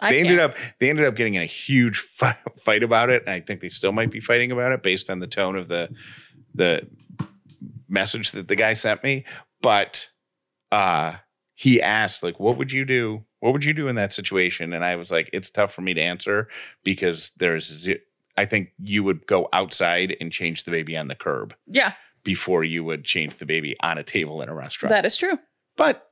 I 0.00 0.12
they 0.12 0.20
ended 0.20 0.38
up 0.38 0.56
they 0.78 0.90
ended 0.90 1.06
up 1.06 1.16
getting 1.16 1.34
in 1.34 1.42
a 1.42 1.46
huge 1.46 1.98
fight, 2.18 2.36
fight 2.58 2.82
about 2.82 3.08
it 3.10 3.22
and 3.22 3.30
i 3.30 3.40
think 3.40 3.60
they 3.60 3.70
still 3.70 3.92
might 3.92 4.10
be 4.10 4.20
fighting 4.20 4.52
about 4.52 4.72
it 4.72 4.82
based 4.82 5.08
on 5.08 5.20
the 5.20 5.26
tone 5.26 5.56
of 5.56 5.68
the 5.68 5.88
the 6.54 6.86
message 7.88 8.32
that 8.32 8.48
the 8.48 8.56
guy 8.56 8.74
sent 8.74 9.02
me. 9.02 9.24
But 9.62 10.10
uh 10.72 11.16
he 11.54 11.80
asked 11.80 12.22
like 12.22 12.38
what 12.38 12.58
would 12.58 12.72
you 12.72 12.84
do? 12.84 13.24
What 13.40 13.52
would 13.52 13.64
you 13.64 13.72
do 13.74 13.88
in 13.88 13.96
that 13.96 14.12
situation? 14.12 14.72
And 14.72 14.84
i 14.84 14.96
was 14.96 15.10
like 15.10 15.30
it's 15.32 15.50
tough 15.50 15.72
for 15.72 15.82
me 15.82 15.94
to 15.94 16.00
answer 16.00 16.48
because 16.84 17.32
there's 17.38 17.88
i 18.36 18.44
think 18.44 18.70
you 18.78 19.02
would 19.02 19.26
go 19.26 19.48
outside 19.52 20.16
and 20.20 20.32
change 20.32 20.64
the 20.64 20.70
baby 20.70 20.96
on 20.96 21.08
the 21.08 21.14
curb 21.14 21.54
yeah. 21.66 21.92
before 22.22 22.64
you 22.64 22.84
would 22.84 23.04
change 23.04 23.36
the 23.36 23.46
baby 23.46 23.76
on 23.80 23.96
a 23.96 24.02
table 24.02 24.42
in 24.42 24.48
a 24.48 24.54
restaurant. 24.54 24.90
That 24.90 25.06
is 25.06 25.16
true. 25.16 25.38
But 25.76 26.05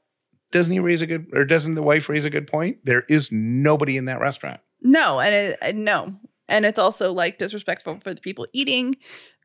doesn't 0.54 0.72
he 0.72 0.78
raise 0.78 1.02
a 1.02 1.06
good 1.06 1.26
or 1.34 1.44
doesn't 1.44 1.74
the 1.74 1.82
wife 1.82 2.08
raise 2.08 2.24
a 2.24 2.30
good 2.30 2.46
point 2.46 2.78
there 2.84 3.04
is 3.10 3.30
nobody 3.30 3.98
in 3.98 4.06
that 4.06 4.20
restaurant 4.20 4.60
no 4.80 5.20
and 5.20 5.34
it, 5.34 5.74
no 5.76 6.14
And 6.48 6.66
it's 6.66 6.78
also 6.78 7.12
like 7.12 7.38
disrespectful 7.38 8.00
for 8.02 8.12
the 8.14 8.20
people 8.20 8.46
eating 8.52 8.96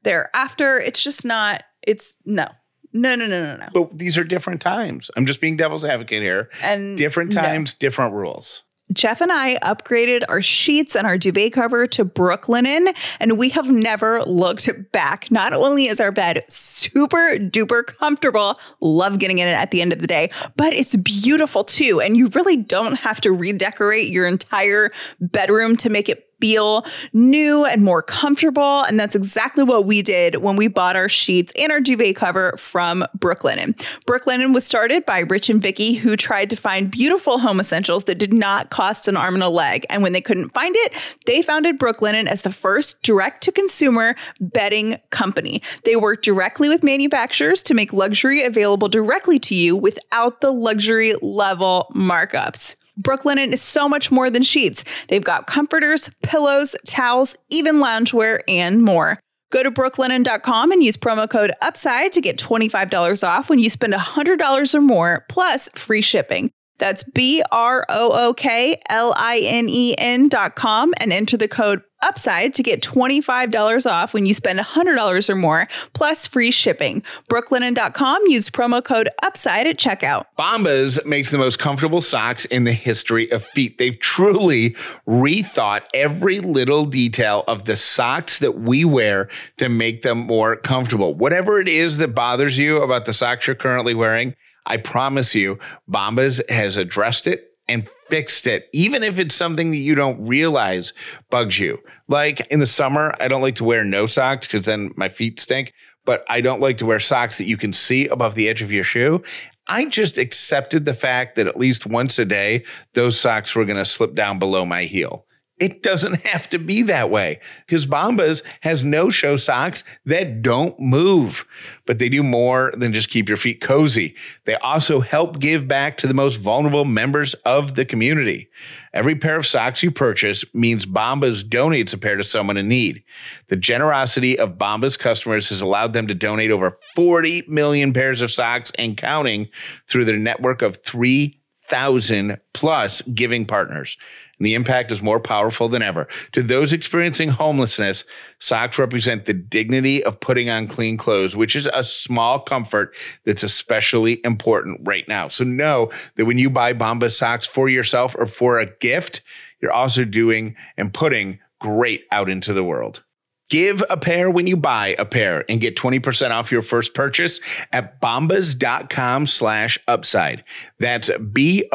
thereafter. 0.03 0.77
It's 0.79 1.01
just 1.01 1.23
not, 1.25 1.63
it's 1.81 2.17
no. 2.25 2.47
No, 2.91 3.15
no, 3.15 3.25
no, 3.25 3.45
no, 3.45 3.55
no. 3.55 3.67
But 3.73 3.97
these 3.97 4.17
are 4.17 4.23
different 4.25 4.61
times. 4.61 5.09
I'm 5.15 5.25
just 5.25 5.39
being 5.39 5.55
devil's 5.57 5.85
advocate 5.85 6.21
here. 6.23 6.49
And 6.61 6.97
Different 6.97 7.33
no. 7.33 7.41
times, 7.41 7.73
different 7.73 8.13
rules. 8.15 8.63
Jeff 8.93 9.21
and 9.21 9.31
I 9.31 9.57
upgraded 9.59 10.23
our 10.29 10.41
sheets 10.41 10.95
and 10.95 11.05
our 11.05 11.17
duvet 11.17 11.53
cover 11.53 11.85
to 11.87 12.05
Brooklinen, 12.05 12.95
and 13.19 13.37
we 13.37 13.49
have 13.49 13.69
never 13.69 14.23
looked 14.23 14.69
back. 14.91 15.29
Not 15.31 15.53
only 15.53 15.87
is 15.87 15.99
our 15.99 16.11
bed 16.11 16.43
super 16.47 17.37
duper 17.37 17.85
comfortable, 17.85 18.59
love 18.81 19.19
getting 19.19 19.39
in 19.39 19.47
it 19.47 19.51
at 19.51 19.71
the 19.71 19.81
end 19.81 19.93
of 19.93 19.99
the 19.99 20.07
day, 20.07 20.29
but 20.55 20.73
it's 20.73 20.95
beautiful 20.95 21.63
too. 21.63 22.01
And 22.01 22.17
you 22.17 22.27
really 22.29 22.57
don't 22.57 22.95
have 22.95 23.21
to 23.21 23.31
redecorate 23.31 24.09
your 24.09 24.27
entire 24.27 24.91
bedroom 25.19 25.77
to 25.77 25.89
make 25.89 26.09
it 26.09 26.28
feel 26.39 26.85
new 27.13 27.65
and 27.65 27.83
more 27.83 28.01
comfortable. 28.01 28.83
And 28.83 28.99
that's 28.99 29.15
exactly 29.15 29.63
what 29.63 29.85
we 29.85 30.01
did 30.01 30.37
when 30.37 30.55
we 30.55 30.67
bought 30.67 30.95
our 30.95 31.09
sheets 31.09 31.53
and 31.57 31.71
our 31.71 31.79
duvet 31.79 32.15
cover 32.15 32.55
from 32.57 33.05
Brooklinen. 33.17 33.75
Brooklinen 34.05 34.53
was 34.53 34.65
started 34.65 35.05
by 35.05 35.19
Rich 35.19 35.49
and 35.49 35.61
Vicky, 35.61 35.93
who 35.93 36.15
tried 36.15 36.49
to 36.49 36.55
find 36.55 36.91
beautiful 36.91 37.39
home 37.39 37.59
essentials 37.59 38.05
that 38.05 38.19
did 38.19 38.33
not 38.33 38.69
cost 38.69 39.07
an 39.07 39.17
arm 39.17 39.35
and 39.35 39.43
a 39.43 39.49
leg. 39.49 39.85
And 39.89 40.03
when 40.03 40.13
they 40.13 40.21
couldn't 40.21 40.49
find 40.49 40.75
it, 40.77 40.93
they 41.25 41.41
founded 41.41 41.79
Brooklinen 41.79 42.27
as 42.27 42.41
the 42.41 42.51
first 42.51 43.01
direct 43.03 43.43
to 43.43 43.51
consumer 43.51 44.15
bedding 44.39 44.97
company. 45.09 45.61
They 45.83 45.95
work 45.95 46.21
directly 46.21 46.69
with 46.69 46.83
manufacturers 46.83 47.63
to 47.63 47.73
make 47.73 47.93
luxury 47.93 48.43
available 48.43 48.89
directly 48.89 49.39
to 49.39 49.55
you 49.55 49.75
without 49.75 50.41
the 50.41 50.51
luxury 50.51 51.13
level 51.21 51.91
markups. 51.95 52.75
Brooklinen 53.01 53.51
is 53.51 53.61
so 53.61 53.87
much 53.87 54.11
more 54.11 54.29
than 54.29 54.43
sheets. 54.43 54.83
They've 55.07 55.23
got 55.23 55.47
comforters, 55.47 56.09
pillows, 56.23 56.75
towels, 56.85 57.35
even 57.49 57.77
loungewear, 57.77 58.41
and 58.47 58.81
more. 58.81 59.19
Go 59.51 59.63
to 59.63 59.71
brooklinen.com 59.71 60.71
and 60.71 60.83
use 60.83 60.95
promo 60.95 61.27
code 61.27 61.51
UPSIDE 61.63 62.11
to 62.11 62.21
get 62.21 62.37
$25 62.37 63.27
off 63.27 63.49
when 63.49 63.57
you 63.57 63.69
spend 63.69 63.93
$100 63.93 64.75
or 64.75 64.81
more, 64.81 65.25
plus 65.27 65.69
free 65.73 66.01
shipping. 66.01 66.51
That's 66.77 67.03
B 67.03 67.43
R 67.51 67.85
O 67.89 68.11
O 68.27 68.33
K 68.33 68.79
L 68.89 69.13
I 69.17 69.39
N 69.43 69.67
E 69.69 69.95
N 69.97 70.29
dot 70.29 70.55
com 70.55 70.93
and 70.97 71.11
enter 71.11 71.35
the 71.37 71.47
code 71.47 71.81
UPSIDE 72.03 72.53
to 72.53 72.63
get 72.63 72.81
$25 72.81 73.89
off 73.89 74.13
when 74.13 74.25
you 74.25 74.33
spend 74.33 74.59
$100 74.59 75.29
or 75.29 75.35
more, 75.35 75.67
plus 75.93 76.25
free 76.27 76.51
shipping. 76.51 77.03
Brooklinen.com, 77.29 78.23
use 78.27 78.49
promo 78.49 78.83
code 78.83 79.09
UPSIDE 79.23 79.67
at 79.67 79.77
checkout. 79.77 80.25
Bombas 80.37 81.05
makes 81.05 81.31
the 81.31 81.37
most 81.37 81.59
comfortable 81.59 82.01
socks 82.01 82.45
in 82.45 82.63
the 82.63 82.73
history 82.73 83.31
of 83.31 83.43
feet. 83.43 83.77
They've 83.77 83.99
truly 83.99 84.71
rethought 85.07 85.85
every 85.93 86.39
little 86.39 86.85
detail 86.85 87.43
of 87.47 87.65
the 87.65 87.75
socks 87.75 88.39
that 88.39 88.59
we 88.59 88.85
wear 88.85 89.29
to 89.57 89.69
make 89.69 90.01
them 90.01 90.19
more 90.19 90.55
comfortable. 90.55 91.13
Whatever 91.13 91.59
it 91.59 91.67
is 91.67 91.97
that 91.97 92.15
bothers 92.15 92.57
you 92.57 92.81
about 92.81 93.05
the 93.05 93.13
socks 93.13 93.47
you're 93.47 93.55
currently 93.55 93.93
wearing, 93.93 94.35
I 94.65 94.77
promise 94.77 95.33
you, 95.35 95.59
Bombas 95.89 96.47
has 96.49 96.77
addressed 96.77 97.27
it 97.27 97.45
and 97.67 97.87
fixed 98.09 98.47
it, 98.47 98.67
even 98.73 99.03
if 99.03 99.19
it's 99.19 99.35
something 99.35 99.71
that 99.71 99.77
you 99.77 99.95
don't 99.95 100.25
realize 100.25 100.93
bugs 101.29 101.59
you. 101.59 101.79
Like 102.07 102.45
in 102.47 102.59
the 102.59 102.65
summer, 102.65 103.13
I 103.19 103.27
don't 103.27 103.41
like 103.41 103.55
to 103.55 103.63
wear 103.63 103.83
no 103.83 104.05
socks 104.05 104.47
because 104.47 104.65
then 104.65 104.91
my 104.95 105.09
feet 105.09 105.39
stink, 105.39 105.73
but 106.05 106.25
I 106.27 106.41
don't 106.41 106.61
like 106.61 106.77
to 106.77 106.85
wear 106.85 106.99
socks 106.99 107.37
that 107.37 107.45
you 107.45 107.57
can 107.57 107.73
see 107.73 108.07
above 108.07 108.35
the 108.35 108.49
edge 108.49 108.61
of 108.61 108.71
your 108.71 108.83
shoe. 108.83 109.21
I 109.67 109.85
just 109.85 110.17
accepted 110.17 110.85
the 110.85 110.95
fact 110.95 111.35
that 111.35 111.47
at 111.47 111.57
least 111.57 111.85
once 111.85 112.17
a 112.17 112.25
day, 112.25 112.65
those 112.93 113.19
socks 113.19 113.55
were 113.55 113.65
going 113.65 113.77
to 113.77 113.85
slip 113.85 114.15
down 114.15 114.39
below 114.39 114.65
my 114.65 114.85
heel. 114.85 115.25
It 115.59 115.83
doesn't 115.83 116.21
have 116.25 116.49
to 116.49 116.59
be 116.59 116.81
that 116.83 117.09
way 117.09 117.39
because 117.65 117.85
Bombas 117.85 118.43
has 118.61 118.83
no 118.85 119.09
show 119.09 119.35
socks 119.35 119.83
that 120.05 120.41
don't 120.41 120.79
move, 120.79 121.45
but 121.85 121.99
they 121.99 122.09
do 122.09 122.23
more 122.23 122.73
than 122.75 122.93
just 122.93 123.09
keep 123.09 123.27
your 123.27 123.37
feet 123.37 123.61
cozy. 123.61 124.15
They 124.45 124.55
also 124.55 125.01
help 125.01 125.39
give 125.39 125.67
back 125.67 125.97
to 125.97 126.07
the 126.07 126.13
most 126.13 126.37
vulnerable 126.37 126.85
members 126.85 127.33
of 127.45 127.75
the 127.75 127.85
community. 127.85 128.49
Every 128.93 129.15
pair 129.15 129.37
of 129.37 129.45
socks 129.45 129.83
you 129.83 129.91
purchase 129.91 130.43
means 130.53 130.85
Bombas 130.85 131.43
donates 131.43 131.93
a 131.93 131.97
pair 131.97 132.15
to 132.15 132.23
someone 132.23 132.57
in 132.57 132.67
need. 132.67 133.03
The 133.49 133.55
generosity 133.55 134.39
of 134.39 134.57
Bombas 134.57 134.97
customers 134.97 135.49
has 135.49 135.61
allowed 135.61 135.93
them 135.93 136.07
to 136.07 136.15
donate 136.15 136.49
over 136.49 136.79
40 136.95 137.43
million 137.47 137.93
pairs 137.93 138.21
of 138.21 138.31
socks 138.31 138.71
and 138.79 138.97
counting 138.97 139.49
through 139.87 140.05
their 140.05 140.17
network 140.17 140.63
of 140.63 140.77
3,000 140.77 142.39
plus 142.53 143.01
giving 143.03 143.45
partners 143.45 143.97
and 144.39 144.45
the 144.45 144.55
impact 144.55 144.91
is 144.91 145.01
more 145.01 145.19
powerful 145.19 145.69
than 145.69 145.81
ever. 145.81 146.07
To 146.31 146.41
those 146.41 146.73
experiencing 146.73 147.29
homelessness, 147.29 148.05
socks 148.39 148.79
represent 148.79 149.25
the 149.25 149.33
dignity 149.33 150.03
of 150.03 150.19
putting 150.19 150.49
on 150.49 150.67
clean 150.67 150.97
clothes, 150.97 151.35
which 151.35 151.55
is 151.55 151.69
a 151.73 151.83
small 151.83 152.39
comfort 152.39 152.95
that's 153.25 153.43
especially 153.43 154.21
important 154.23 154.79
right 154.83 155.07
now. 155.07 155.27
So 155.27 155.43
know 155.43 155.91
that 156.15 156.25
when 156.25 156.37
you 156.37 156.49
buy 156.49 156.73
Bombas 156.73 157.11
socks 157.11 157.45
for 157.45 157.69
yourself 157.69 158.15
or 158.17 158.25
for 158.25 158.59
a 158.59 158.65
gift, 158.77 159.21
you're 159.61 159.73
also 159.73 160.05
doing 160.05 160.55
and 160.77 160.93
putting 160.93 161.39
great 161.59 162.05
out 162.11 162.29
into 162.29 162.53
the 162.53 162.63
world. 162.63 163.03
Give 163.49 163.83
a 163.89 163.97
pair 163.97 164.29
when 164.29 164.45
you 164.47 164.55
buy 164.55 164.95
a 164.99 165.05
pair 165.05 165.43
and 165.49 165.59
get 165.59 165.75
20% 165.75 166.31
off 166.31 166.51
your 166.51 166.61
first 166.61 166.93
purchase 166.93 167.39
at 167.71 167.99
bombas.com 167.99 169.25
slash 169.27 169.79
upside. 169.87 170.43
That's 170.79 171.09
B-O-M-B-A-S 171.17 171.69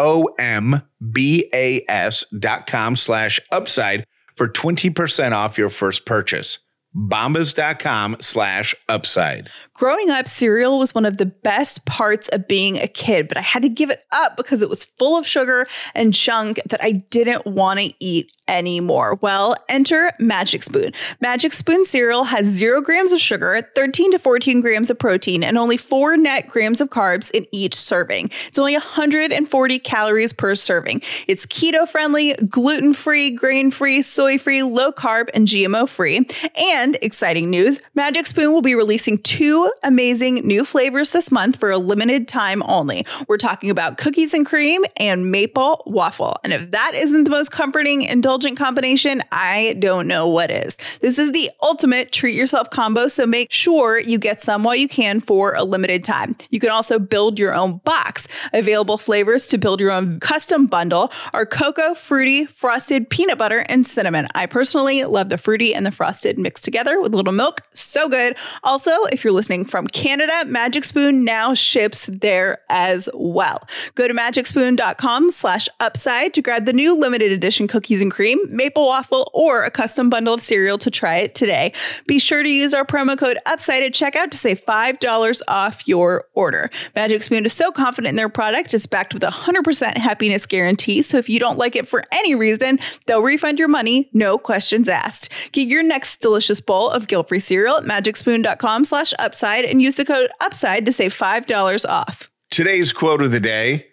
dot 2.39 2.67
com 2.67 2.97
slash 2.97 3.41
upside 3.51 4.07
for 4.37 4.49
20% 4.49 5.33
off 5.33 5.59
your 5.59 5.71
first 5.71 6.07
purchase. 6.07 6.59
Bombas.com 6.95 8.17
slash 8.21 8.75
upside. 8.89 9.51
Growing 9.75 10.09
up, 10.09 10.29
cereal 10.29 10.79
was 10.79 10.95
one 10.95 11.05
of 11.05 11.17
the 11.17 11.27
best 11.27 11.85
parts 11.85 12.29
of 12.29 12.47
being 12.47 12.79
a 12.79 12.87
kid, 12.87 13.27
but 13.27 13.37
I 13.37 13.41
had 13.41 13.63
to 13.63 13.69
give 13.69 13.91
it 13.91 14.05
up 14.13 14.37
because 14.37 14.63
it 14.63 14.69
was 14.69 14.85
full 14.85 15.19
of 15.19 15.27
sugar 15.27 15.67
and 15.97 16.13
junk 16.13 16.61
that 16.67 16.83
I 16.83 16.93
didn't 16.93 17.45
want 17.45 17.81
to 17.81 17.93
eat 17.99 18.33
anymore. 18.47 19.19
Well, 19.21 19.57
enter 19.69 20.13
Magic 20.21 20.63
Spoon. 20.63 20.93
Magic 21.21 21.53
Spoon 21.53 21.85
cereal 21.85 22.25
has 22.25 22.47
zero 22.47 22.81
grams 22.81 23.13
of 23.13 23.19
sugar, 23.19 23.61
13 23.75 24.13
to 24.13 24.19
14 24.19 24.61
grams 24.61 24.91
of 24.91 24.99
protein, 24.99 25.43
and 25.43 25.59
only 25.59 25.77
four 25.77 26.17
net 26.17 26.49
grams 26.49 26.81
of 26.81 26.91
carbs 26.91 27.31
in 27.33 27.47
each 27.53 27.75
serving. 27.75 28.31
It's 28.47 28.59
only 28.59 28.75
140 28.75 29.79
calories 29.81 30.33
per 30.33 30.55
serving. 30.55 31.03
It's 31.27 31.47
keto 31.47 31.89
friendly, 31.89 32.35
gluten 32.35 32.93
free, 32.93 33.31
grain 33.31 33.71
free, 33.71 34.03
soy 34.03 34.39
free, 34.39 34.63
low 34.63 34.93
carb, 34.93 35.31
and 35.35 35.49
GMO 35.49 35.89
free. 35.89 36.27
And 36.55 36.97
exciting 37.03 37.51
news 37.51 37.81
Magic 37.95 38.27
Spoon 38.27 38.53
will 38.53 38.63
be 38.63 38.75
releasing 38.75 39.19
two 39.19 39.64
amazing 39.83 40.37
new 40.37 40.65
flavors 40.65 41.13
this 41.13 41.31
month 41.31 41.57
for 41.57 41.71
a 41.71 41.79
limited 41.79 42.29
time 42.29 42.63
only. 42.65 43.07
We're 43.29 43.37
talking 43.37 43.71
about 43.71 43.99
cookies 43.99 44.35
and 44.35 44.45
cream 44.47 44.85
and 44.97 45.31
maple 45.31 45.83
waffle. 45.87 46.37
And 46.45 46.53
if 46.53 46.71
that 46.71 46.93
isn't 46.95 47.25
the 47.25 47.31
most 47.31 47.51
comforting, 47.51 48.03
indulgent 48.03 48.57
combination, 48.57 49.23
I 49.33 49.77
don't 49.79 50.07
know 50.07 50.29
what 50.29 50.51
is. 50.51 50.77
This 51.01 51.19
is 51.19 51.33
the 51.33 51.51
ultimate 51.63 52.13
treat 52.13 52.35
yourself 52.35 52.71
combo, 52.71 53.09
so 53.09 53.27
make 53.27 53.53
sure 53.53 53.99
you 53.99 54.19
get 54.19 54.41
some 54.41 54.63
while 54.63 54.77
you 54.77 54.89
can 54.89 55.21
for 55.21 55.55
a 55.55 55.65
limited 55.65 56.05
time. 56.05 56.37
You 56.51 56.61
can 56.61 56.71
also 56.71 56.99
build 56.99 57.39
your 57.39 57.55
own 57.55 57.79
box. 57.85 58.29
Available 58.53 58.99
flavors 58.99 59.47
to 59.49 59.59
build 59.59 59.81
your 59.81 59.91
own 59.91 60.21
custom 60.21 60.67
bundle 60.67 61.13
are 61.33 61.47
cocoa, 61.47 61.95
fruity, 61.95 62.47
frosted, 62.47 63.09
peanut 63.11 63.39
butter, 63.39 63.65
and 63.69 63.87
cinnamon. 63.87 64.27
I 64.35 64.47
personally 64.47 65.05
love 65.05 65.29
the 65.29 65.39
fruity 65.39 65.75
and 65.75 65.87
the 65.87 65.93
frosted 65.93 66.39
mixed 66.39 66.65
together 66.65 67.01
with 67.01 67.13
a 67.13 67.17
little 67.17 67.33
milk. 67.33 67.61
So 67.73 68.09
good. 68.09 68.37
Also, 68.63 68.91
if 69.05 69.25
you're 69.25 69.33
listening 69.33 69.54
from 69.63 69.87
Canada, 69.87 70.33
Magic 70.47 70.85
Spoon 70.85 71.23
now 71.23 71.55
ships 71.55 72.07
there 72.11 72.59
as 72.69 73.09
well. 73.15 73.63
Go 73.95 74.09
to 74.09 74.15
magicspoon.com 74.15 75.31
slash 75.31 75.69
upside 75.79 76.35
to 76.35 76.43
grab 76.43 76.65
the 76.65 76.73
new 76.73 76.99
limited 76.99 77.31
edition 77.31 77.69
cookies 77.69 78.03
and 78.03 78.11
cream, 78.11 78.39
maple 78.49 78.87
waffle, 78.87 79.31
or 79.33 79.65
a 79.65 79.71
custom 79.71 80.11
bundle 80.11 80.35
of 80.35 80.41
cereal 80.41 80.79
to 80.79 80.91
try 80.91 81.19
it 81.19 81.35
today. 81.37 81.73
Be 82.09 82.19
sure 82.19 82.43
to 82.43 82.49
use 82.49 82.75
our 82.75 82.85
promo 82.85 83.17
code 83.17 83.39
upside 83.47 83.85
at 83.85 83.93
checkout 83.93 84.31
to 84.31 84.37
save 84.37 84.65
$5 84.65 85.43
off 85.47 85.87
your 85.87 86.25
order. 86.33 86.71
Magic 86.97 87.23
Spoon 87.23 87.45
is 87.45 87.53
so 87.53 87.71
confident 87.71 88.11
in 88.11 88.17
their 88.17 88.29
product, 88.29 88.75
it's 88.75 88.87
backed 88.87 89.15
with 89.15 89.23
a 89.23 89.29
100% 89.29 89.97
happiness 89.99 90.47
guarantee. 90.47 91.03
So 91.03 91.19
if 91.19 91.29
you 91.29 91.39
don't 91.39 91.59
like 91.59 91.77
it 91.77 91.87
for 91.87 92.03
any 92.11 92.35
reason, 92.35 92.81
they'll 93.07 93.23
refund 93.23 93.59
your 93.59 93.69
money, 93.69 94.09
no 94.13 94.39
questions 94.39 94.89
asked. 94.89 95.31
Get 95.53 95.69
your 95.69 95.83
next 95.85 96.21
delicious 96.21 96.61
bowl 96.61 96.91
of 96.91 97.07
guilt-free 97.07 97.39
cereal 97.39 97.77
at 97.77 97.85
magicspoon.com 97.85 98.85
slash 98.85 99.13
upside 99.21 99.44
and 99.45 99.83
use 99.83 99.97
the 99.97 100.05
code 100.05 100.31
UPSIDE 100.41 100.87
to 100.87 100.93
save 100.93 101.15
$5 101.15 101.89
off. 101.89 102.31
Today's 102.51 102.93
quote 102.93 103.21
of 103.21 103.33
the 103.33 103.41
day 103.41 103.89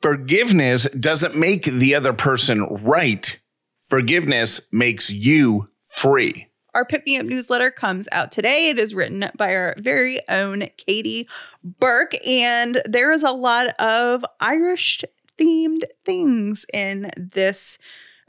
Forgiveness 0.00 0.88
doesn't 0.90 1.36
make 1.36 1.64
the 1.64 1.94
other 1.94 2.12
person 2.12 2.64
right, 2.64 3.38
forgiveness 3.82 4.60
makes 4.72 5.10
you 5.10 5.68
free. 5.84 6.46
Our 6.74 6.84
Pick 6.84 7.06
Me 7.06 7.18
Up 7.18 7.26
newsletter 7.26 7.70
comes 7.70 8.08
out 8.12 8.30
today. 8.30 8.68
It 8.68 8.78
is 8.78 8.94
written 8.94 9.30
by 9.36 9.54
our 9.54 9.74
very 9.78 10.18
own 10.28 10.68
Katie 10.76 11.28
Burke, 11.64 12.14
and 12.26 12.80
there 12.84 13.10
is 13.10 13.22
a 13.22 13.30
lot 13.30 13.68
of 13.80 14.24
Irish 14.40 15.04
themed 15.38 15.82
things 16.04 16.66
in 16.72 17.10
this 17.16 17.78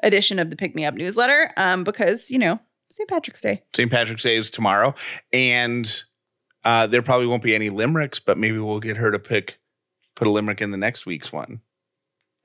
edition 0.02 0.40
of 0.40 0.50
the 0.50 0.56
Pick 0.56 0.74
Me 0.74 0.86
Up 0.86 0.96
newsletter 0.96 1.52
um, 1.58 1.84
because, 1.84 2.32
you 2.32 2.40
know, 2.40 2.60
St. 2.90 3.08
Patrick's 3.08 3.42
Day. 3.42 3.62
St. 3.76 3.92
Patrick's 3.92 4.24
Day 4.24 4.38
is 4.38 4.50
tomorrow, 4.50 4.96
and 5.32 6.04
uh, 6.64 6.88
there 6.88 7.02
probably 7.02 7.28
won't 7.28 7.44
be 7.44 7.56
any 7.56 7.70
limericks, 7.70 8.20
but 8.20 8.38
maybe 8.38 8.58
we'll 8.60 8.80
get 8.80 8.98
her 8.98 9.12
to 9.12 9.20
pick 9.20 9.60
put 10.20 10.28
a 10.28 10.32
limerick 10.32 10.62
in 10.62 10.72
the 10.72 10.78
next 10.78 11.06
week's 11.06 11.32
one 11.32 11.62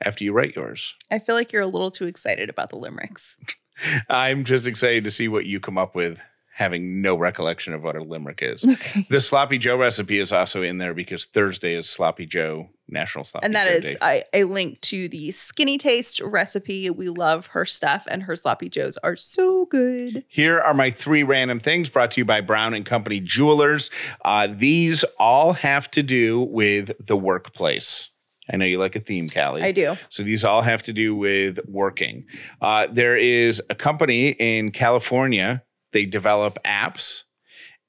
after 0.03 0.23
you 0.23 0.33
write 0.33 0.55
yours. 0.55 0.95
I 1.11 1.19
feel 1.19 1.35
like 1.35 1.53
you're 1.53 1.63
a 1.63 1.67
little 1.67 1.91
too 1.91 2.07
excited 2.07 2.49
about 2.49 2.71
the 2.71 2.77
limericks. 2.77 3.37
I'm 4.09 4.45
just 4.45 4.67
excited 4.67 5.05
to 5.05 5.11
see 5.11 5.27
what 5.27 5.47
you 5.47 5.59
come 5.59 5.77
up 5.77 5.97
with, 5.97 6.21
having 6.55 7.03
no 7.03 7.17
recollection 7.17 7.75
of 7.75 7.83
what 7.83 7.97
a 7.97 8.03
limerick 8.03 8.39
is. 8.41 8.65
Okay. 8.65 9.07
The 9.11 9.21
Sloppy 9.21 9.59
Joe 9.59 9.77
recipe 9.77 10.21
is 10.21 10.31
also 10.31 10.63
in 10.63 10.79
there 10.79 10.95
because 10.95 11.25
Thursday 11.25 11.75
is 11.75 11.91
Sloppy 11.91 12.27
Joe 12.27 12.69
National 12.89 13.25
Sloppy 13.25 13.45
And 13.45 13.57
that 13.57 13.67
Joe 13.69 13.75
is 13.75 13.83
Day. 13.83 13.97
I, 14.01 14.25
a 14.33 14.45
link 14.45 14.81
to 14.83 15.09
the 15.09 15.33
Skinny 15.33 15.79
Taste 15.79 16.21
recipe. 16.21 16.91
We 16.91 17.09
love 17.09 17.47
her 17.49 17.65
stuff, 17.65 18.07
and 18.09 18.23
her 18.23 18.37
sloppy 18.37 18.69
joes 18.69 18.97
are 18.99 19.17
so 19.17 19.67
good. 19.67 20.25
Here 20.29 20.61
are 20.61 20.75
my 20.75 20.91
three 20.91 21.25
random 21.25 21.59
things 21.59 21.89
brought 21.89 22.13
to 22.13 22.21
you 22.21 22.25
by 22.25 22.41
Brown 22.41 22.73
and 22.73 22.87
Company 22.87 23.19
Jewelers. 23.19 23.91
Uh, 24.25 24.47
these 24.49 25.03
all 25.19 25.55
have 25.55 25.91
to 25.91 26.05
do 26.05 26.41
with 26.41 26.93
the 27.05 27.17
workplace. 27.17 28.11
I 28.53 28.59
know 28.59 28.67
you 28.67 28.79
like 28.79 28.95
a 28.95 29.01
theme, 29.01 29.29
Callie. 29.29 29.63
I 29.63 29.73
do. 29.73 29.97
So 30.09 30.23
these 30.23 30.45
all 30.45 30.63
have 30.63 30.83
to 30.85 30.93
do 30.93 31.17
with 31.17 31.59
working. 31.67 32.27
Uh, 32.61 32.87
there 32.91 33.17
is 33.17 33.61
a 33.71 33.75
company 33.75 34.29
in 34.29 34.71
California. 34.71 35.65
They 35.95 36.05
develop 36.05 36.59
apps, 36.65 37.23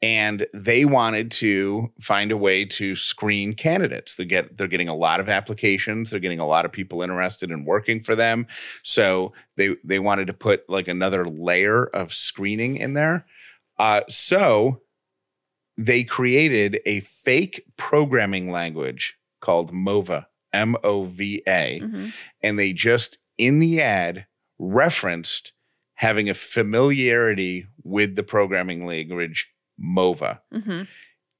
and 0.02 0.46
they 0.54 0.86
wanted 0.86 1.32
to 1.32 1.92
find 2.00 2.32
a 2.32 2.38
way 2.38 2.64
to 2.66 2.96
screen 2.96 3.54
candidates. 3.56 4.16
They 4.16 4.26
get 4.26 4.58
they're 4.58 4.68
getting 4.70 4.88
a 4.90 4.96
lot 4.96 5.20
of 5.20 5.28
applications. 5.28 6.10
They're 6.12 6.20
getting 6.22 6.40
a 6.40 6.46
lot 6.48 6.64
of 6.66 6.72
people 6.72 7.02
interested 7.02 7.52
in 7.52 7.66
working 7.66 8.02
for 8.04 8.16
them. 8.16 8.48
So 8.84 9.34
they 9.58 9.76
they 9.84 10.00
wanted 10.00 10.28
to 10.28 10.34
put 10.34 10.70
like 10.70 10.88
another 10.88 11.26
layer 11.26 11.84
of 11.86 12.14
screening 12.14 12.78
in 12.78 12.94
there. 12.94 13.26
Uh, 13.78 14.02
so 14.08 14.82
they 15.78 16.04
created 16.06 16.80
a 16.86 17.02
fake 17.02 17.66
programming 17.76 18.50
language 18.52 19.18
called 19.42 19.74
MOVA. 19.74 20.28
M 20.54 20.78
O 20.86 21.04
V 21.04 21.44
A 21.48 21.82
Mhm. 21.84 22.14
and 22.42 22.58
they 22.58 22.72
just 22.72 23.18
in 23.38 23.60
the 23.60 23.82
ad 23.82 24.26
referenced 24.58 25.52
having 25.96 26.30
a 26.30 26.34
familiarity 26.34 27.68
with 27.84 28.16
the 28.16 28.24
programming 28.24 28.86
language 28.86 29.52
MOVA. 29.78 30.42
Mhm. 30.54 30.88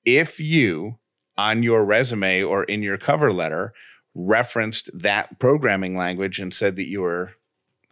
If 0.06 0.40
you 0.40 1.00
on 1.38 1.64
your 1.64 1.84
resume 1.84 2.42
or 2.44 2.64
in 2.64 2.82
your 2.82 2.98
cover 2.98 3.32
letter 3.34 3.74
referenced 4.14 4.90
that 4.94 5.40
programming 5.40 5.98
language 5.98 6.40
and 6.40 6.54
said 6.54 6.76
that 6.78 6.88
you 6.88 7.02
were 7.02 7.34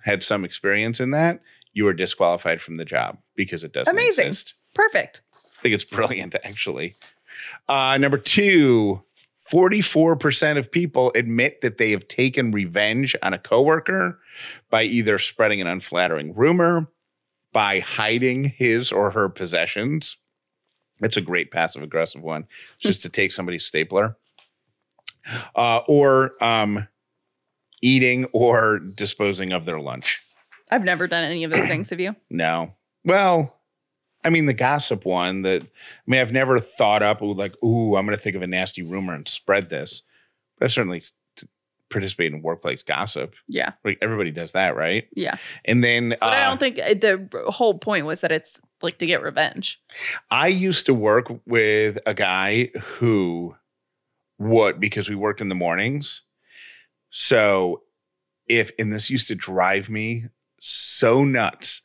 had 0.04 0.24
some 0.24 0.46
experience 0.46 1.00
in 1.00 1.12
that, 1.12 1.42
you 1.74 1.84
were 1.86 1.94
disqualified 1.94 2.62
from 2.62 2.78
the 2.78 2.86
job 2.86 3.18
because 3.36 3.64
it 3.64 3.74
doesn't 3.74 3.98
exist. 3.98 4.18
Amazing. 4.20 4.28
exist. 4.28 4.54
Perfect. 4.74 5.22
I 5.36 5.62
think 5.62 5.76
it's 5.76 5.86
brilliant, 5.86 6.36
actually. 6.44 6.96
Uh, 7.68 7.98
number 7.98 8.18
two, 8.18 9.02
44% 9.54 10.58
of 10.58 10.72
people 10.72 11.12
admit 11.14 11.62
that 11.62 11.78
they 11.78 11.92
have 11.92 12.08
taken 12.08 12.52
revenge 12.52 13.16
on 13.22 13.34
a 13.34 13.38
coworker 13.38 14.20
by 14.72 14.82
either 14.82 15.20
spreading 15.20 15.62
an 15.62 15.68
unflattering 15.68 16.34
rumor, 16.34 16.88
by 17.52 17.80
hiding 17.80 18.46
his 18.46 18.92
or 18.92 19.12
her 19.12 19.30
possessions. 19.30 20.18
It's 21.02 21.18
a 21.18 21.22
great 21.22 21.52
passive 21.52 21.84
aggressive 21.84 22.24
one, 22.24 22.48
just 22.80 23.04
to 23.04 23.10
take 23.10 23.32
somebody's 23.32 23.64
stapler, 23.64 24.18
uh, 25.56 25.82
or 25.88 26.44
um, 26.44 26.88
eating 27.84 28.26
or 28.34 28.80
disposing 28.80 29.52
of 29.52 29.66
their 29.66 29.80
lunch. 29.80 30.20
I've 30.72 30.84
never 30.84 31.06
done 31.06 31.26
any 31.26 31.44
of 31.44 31.52
those 31.52 31.68
things. 31.68 31.92
Have 31.92 32.00
you? 32.00 32.16
No. 32.32 32.74
Well, 33.06 33.56
I 34.24 34.30
mean, 34.30 34.46
the 34.46 34.54
gossip 34.54 35.06
one 35.06 35.42
that, 35.42 35.64
I 35.64 35.68
mean, 36.08 36.22
I've 36.22 36.32
never 36.32 36.60
thought 36.60 37.04
up 37.04 37.22
like, 37.22 37.62
ooh, 37.64 37.96
I'm 37.96 38.06
going 38.06 38.18
to 38.18 38.22
think 38.22 38.36
of 38.36 38.42
a 38.42 38.48
nasty 38.48 38.82
rumor 38.82 39.14
and 39.14 39.28
spread 39.28 39.70
this. 39.70 40.02
But 40.58 40.66
I 40.66 40.68
certainly 40.68 41.02
participate 41.90 42.34
in 42.34 42.42
workplace 42.42 42.82
gossip. 42.82 43.36
Yeah. 43.48 43.74
Like 43.86 44.00
everybody 44.02 44.32
does 44.32 44.54
that, 44.54 44.76
right? 44.76 45.08
Yeah. 45.16 45.36
And 45.66 45.84
then 45.84 46.16
But 46.20 46.34
I 46.34 46.44
uh, 46.44 46.50
don't 46.50 46.60
think 46.60 46.80
uh, 46.80 46.94
the 46.96 47.52
whole 47.52 47.78
point 47.78 48.06
was 48.06 48.22
that 48.22 48.32
it's 48.32 48.60
like 48.82 48.98
to 48.98 49.06
get 49.06 49.22
revenge. 49.22 49.80
I 50.32 50.48
used 50.48 50.88
to 50.88 50.94
work 50.94 51.28
with 51.46 52.00
a 52.06 52.14
guy 52.14 52.72
who 52.82 53.56
would, 54.40 54.80
because 54.80 55.08
we 55.08 55.16
worked 55.16 55.40
in 55.40 55.50
the 55.50 55.56
mornings. 55.56 56.24
So 57.12 57.84
if, 58.48 58.72
and 58.80 58.92
this 58.92 59.10
used 59.10 59.28
to 59.28 59.36
drive 59.36 59.90
me 59.90 60.26
so 60.60 61.24
nuts 61.24 61.82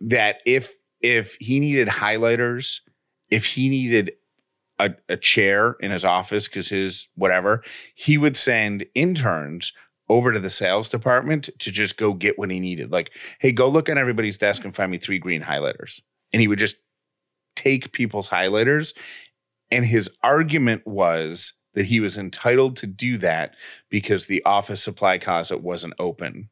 that 0.00 0.36
if, 0.46 0.72
if 1.02 1.34
he 1.40 1.60
needed 1.60 1.88
highlighters, 1.88 2.80
if 3.30 3.44
he 3.44 3.68
needed 3.68 4.12
a, 4.78 4.94
a 5.08 5.16
chair 5.16 5.76
in 5.80 5.90
his 5.90 6.04
office 6.04 6.48
because 6.48 6.68
his 6.68 7.08
whatever, 7.14 7.62
he 7.94 8.18
would 8.18 8.36
send 8.36 8.86
interns 8.94 9.72
over 10.08 10.32
to 10.32 10.40
the 10.40 10.50
sales 10.50 10.88
department 10.88 11.48
to 11.58 11.70
just 11.70 11.96
go 11.96 12.12
get 12.12 12.38
what 12.38 12.50
he 12.50 12.60
needed. 12.60 12.92
Like, 12.92 13.12
hey, 13.38 13.52
go 13.52 13.68
look 13.68 13.88
on 13.88 13.98
everybody's 13.98 14.38
desk 14.38 14.64
and 14.64 14.74
find 14.74 14.90
me 14.90 14.98
three 14.98 15.18
green 15.18 15.42
highlighters. 15.42 16.00
And 16.32 16.40
he 16.40 16.48
would 16.48 16.58
just 16.58 16.76
take 17.56 17.92
people's 17.92 18.28
highlighters. 18.28 18.94
And 19.70 19.86
his 19.86 20.10
argument 20.22 20.86
was 20.86 21.54
that 21.74 21.86
he 21.86 22.00
was 22.00 22.18
entitled 22.18 22.76
to 22.76 22.86
do 22.86 23.16
that 23.18 23.54
because 23.88 24.26
the 24.26 24.44
office 24.44 24.82
supply 24.82 25.18
closet 25.18 25.62
wasn't 25.62 25.94
open. 25.98 26.50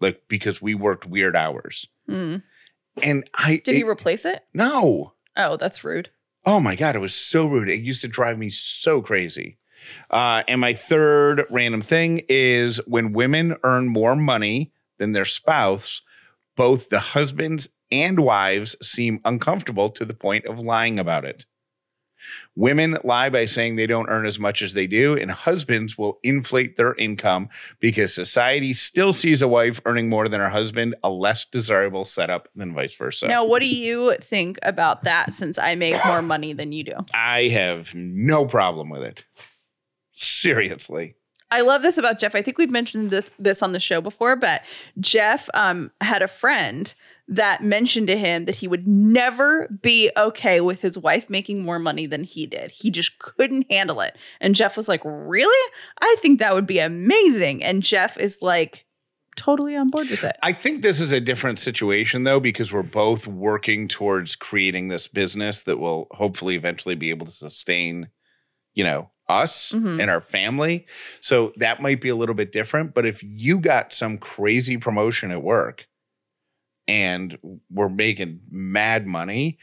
Like 0.00 0.22
because 0.28 0.60
we 0.60 0.74
worked 0.74 1.06
weird 1.06 1.36
hours. 1.36 1.86
Hmm. 2.08 2.36
And 3.02 3.28
I 3.34 3.60
Did 3.64 3.74
he 3.74 3.82
replace 3.84 4.24
it? 4.24 4.44
no. 4.54 5.12
Oh, 5.36 5.56
that's 5.56 5.84
rude. 5.84 6.08
Oh 6.46 6.60
my 6.60 6.76
God, 6.76 6.96
it 6.96 7.00
was 7.00 7.14
so 7.14 7.46
rude. 7.46 7.68
It 7.68 7.82
used 7.82 8.00
to 8.02 8.08
drive 8.08 8.38
me 8.38 8.48
so 8.48 9.02
crazy. 9.02 9.58
Uh, 10.10 10.42
and 10.48 10.60
my 10.60 10.72
third 10.72 11.44
random 11.50 11.82
thing 11.82 12.22
is 12.28 12.78
when 12.86 13.12
women 13.12 13.56
earn 13.62 13.88
more 13.88 14.16
money 14.16 14.72
than 14.98 15.12
their 15.12 15.24
spouse, 15.24 16.02
both 16.56 16.88
the 16.88 17.00
husbands 17.00 17.68
and 17.90 18.20
wives 18.20 18.76
seem 18.80 19.20
uncomfortable 19.24 19.90
to 19.90 20.04
the 20.04 20.14
point 20.14 20.46
of 20.46 20.58
lying 20.58 20.98
about 20.98 21.24
it. 21.24 21.44
Women 22.54 22.98
lie 23.04 23.28
by 23.28 23.44
saying 23.44 23.76
they 23.76 23.86
don't 23.86 24.08
earn 24.08 24.26
as 24.26 24.38
much 24.38 24.62
as 24.62 24.74
they 24.74 24.86
do, 24.86 25.16
and 25.16 25.30
husbands 25.30 25.98
will 25.98 26.18
inflate 26.22 26.76
their 26.76 26.94
income 26.94 27.48
because 27.80 28.14
society 28.14 28.72
still 28.72 29.12
sees 29.12 29.42
a 29.42 29.48
wife 29.48 29.80
earning 29.84 30.08
more 30.08 30.28
than 30.28 30.40
her 30.40 30.48
husband 30.48 30.94
a 31.02 31.10
less 31.10 31.44
desirable 31.44 32.04
setup 32.04 32.48
than 32.54 32.74
vice 32.74 32.94
versa. 32.96 33.28
Now, 33.28 33.44
what 33.44 33.60
do 33.60 33.68
you 33.68 34.16
think 34.20 34.58
about 34.62 35.04
that 35.04 35.34
since 35.34 35.58
I 35.58 35.74
make 35.74 35.96
more 36.06 36.22
money 36.22 36.52
than 36.52 36.72
you 36.72 36.84
do? 36.84 36.94
I 37.14 37.48
have 37.48 37.94
no 37.94 38.46
problem 38.46 38.88
with 38.88 39.02
it. 39.02 39.26
Seriously. 40.12 41.14
I 41.50 41.60
love 41.60 41.82
this 41.82 41.96
about 41.96 42.18
Jeff. 42.18 42.34
I 42.34 42.42
think 42.42 42.58
we've 42.58 42.70
mentioned 42.70 43.10
this 43.38 43.62
on 43.62 43.72
the 43.72 43.78
show 43.78 44.00
before, 44.00 44.34
but 44.34 44.62
Jeff 44.98 45.48
um, 45.54 45.92
had 46.00 46.22
a 46.22 46.28
friend 46.28 46.92
that 47.28 47.62
mentioned 47.62 48.06
to 48.06 48.16
him 48.16 48.44
that 48.44 48.54
he 48.56 48.68
would 48.68 48.86
never 48.86 49.68
be 49.82 50.10
okay 50.16 50.60
with 50.60 50.80
his 50.80 50.96
wife 50.96 51.28
making 51.28 51.64
more 51.64 51.78
money 51.78 52.06
than 52.06 52.22
he 52.24 52.46
did. 52.46 52.70
He 52.70 52.90
just 52.90 53.18
couldn't 53.18 53.66
handle 53.70 54.00
it. 54.00 54.16
And 54.40 54.54
Jeff 54.54 54.76
was 54.76 54.88
like, 54.88 55.00
Really? 55.04 55.72
I 56.00 56.16
think 56.20 56.38
that 56.38 56.54
would 56.54 56.66
be 56.66 56.78
amazing. 56.78 57.64
And 57.64 57.82
Jeff 57.82 58.16
is 58.16 58.42
like, 58.42 58.84
totally 59.36 59.76
on 59.76 59.88
board 59.88 60.08
with 60.08 60.24
it. 60.24 60.34
I 60.42 60.52
think 60.52 60.80
this 60.80 60.98
is 60.98 61.12
a 61.12 61.20
different 61.20 61.58
situation 61.58 62.22
though, 62.22 62.40
because 62.40 62.72
we're 62.72 62.82
both 62.82 63.26
working 63.26 63.86
towards 63.86 64.34
creating 64.34 64.88
this 64.88 65.08
business 65.08 65.62
that 65.64 65.78
will 65.78 66.06
hopefully 66.12 66.54
eventually 66.56 66.94
be 66.94 67.10
able 67.10 67.26
to 67.26 67.32
sustain, 67.32 68.08
you 68.72 68.82
know, 68.82 69.10
us 69.28 69.72
Mhm. 69.72 70.00
and 70.00 70.10
our 70.10 70.22
family. 70.22 70.86
So 71.20 71.52
that 71.56 71.82
might 71.82 72.00
be 72.00 72.08
a 72.08 72.16
little 72.16 72.34
bit 72.34 72.50
different. 72.52 72.94
But 72.94 73.04
if 73.04 73.22
you 73.22 73.58
got 73.58 73.92
some 73.92 74.16
crazy 74.16 74.76
promotion 74.78 75.30
at 75.30 75.42
work 75.42 75.86
and 76.88 77.38
we're 77.70 77.88
making 77.88 78.40
mad 78.50 79.06
money 79.06 79.58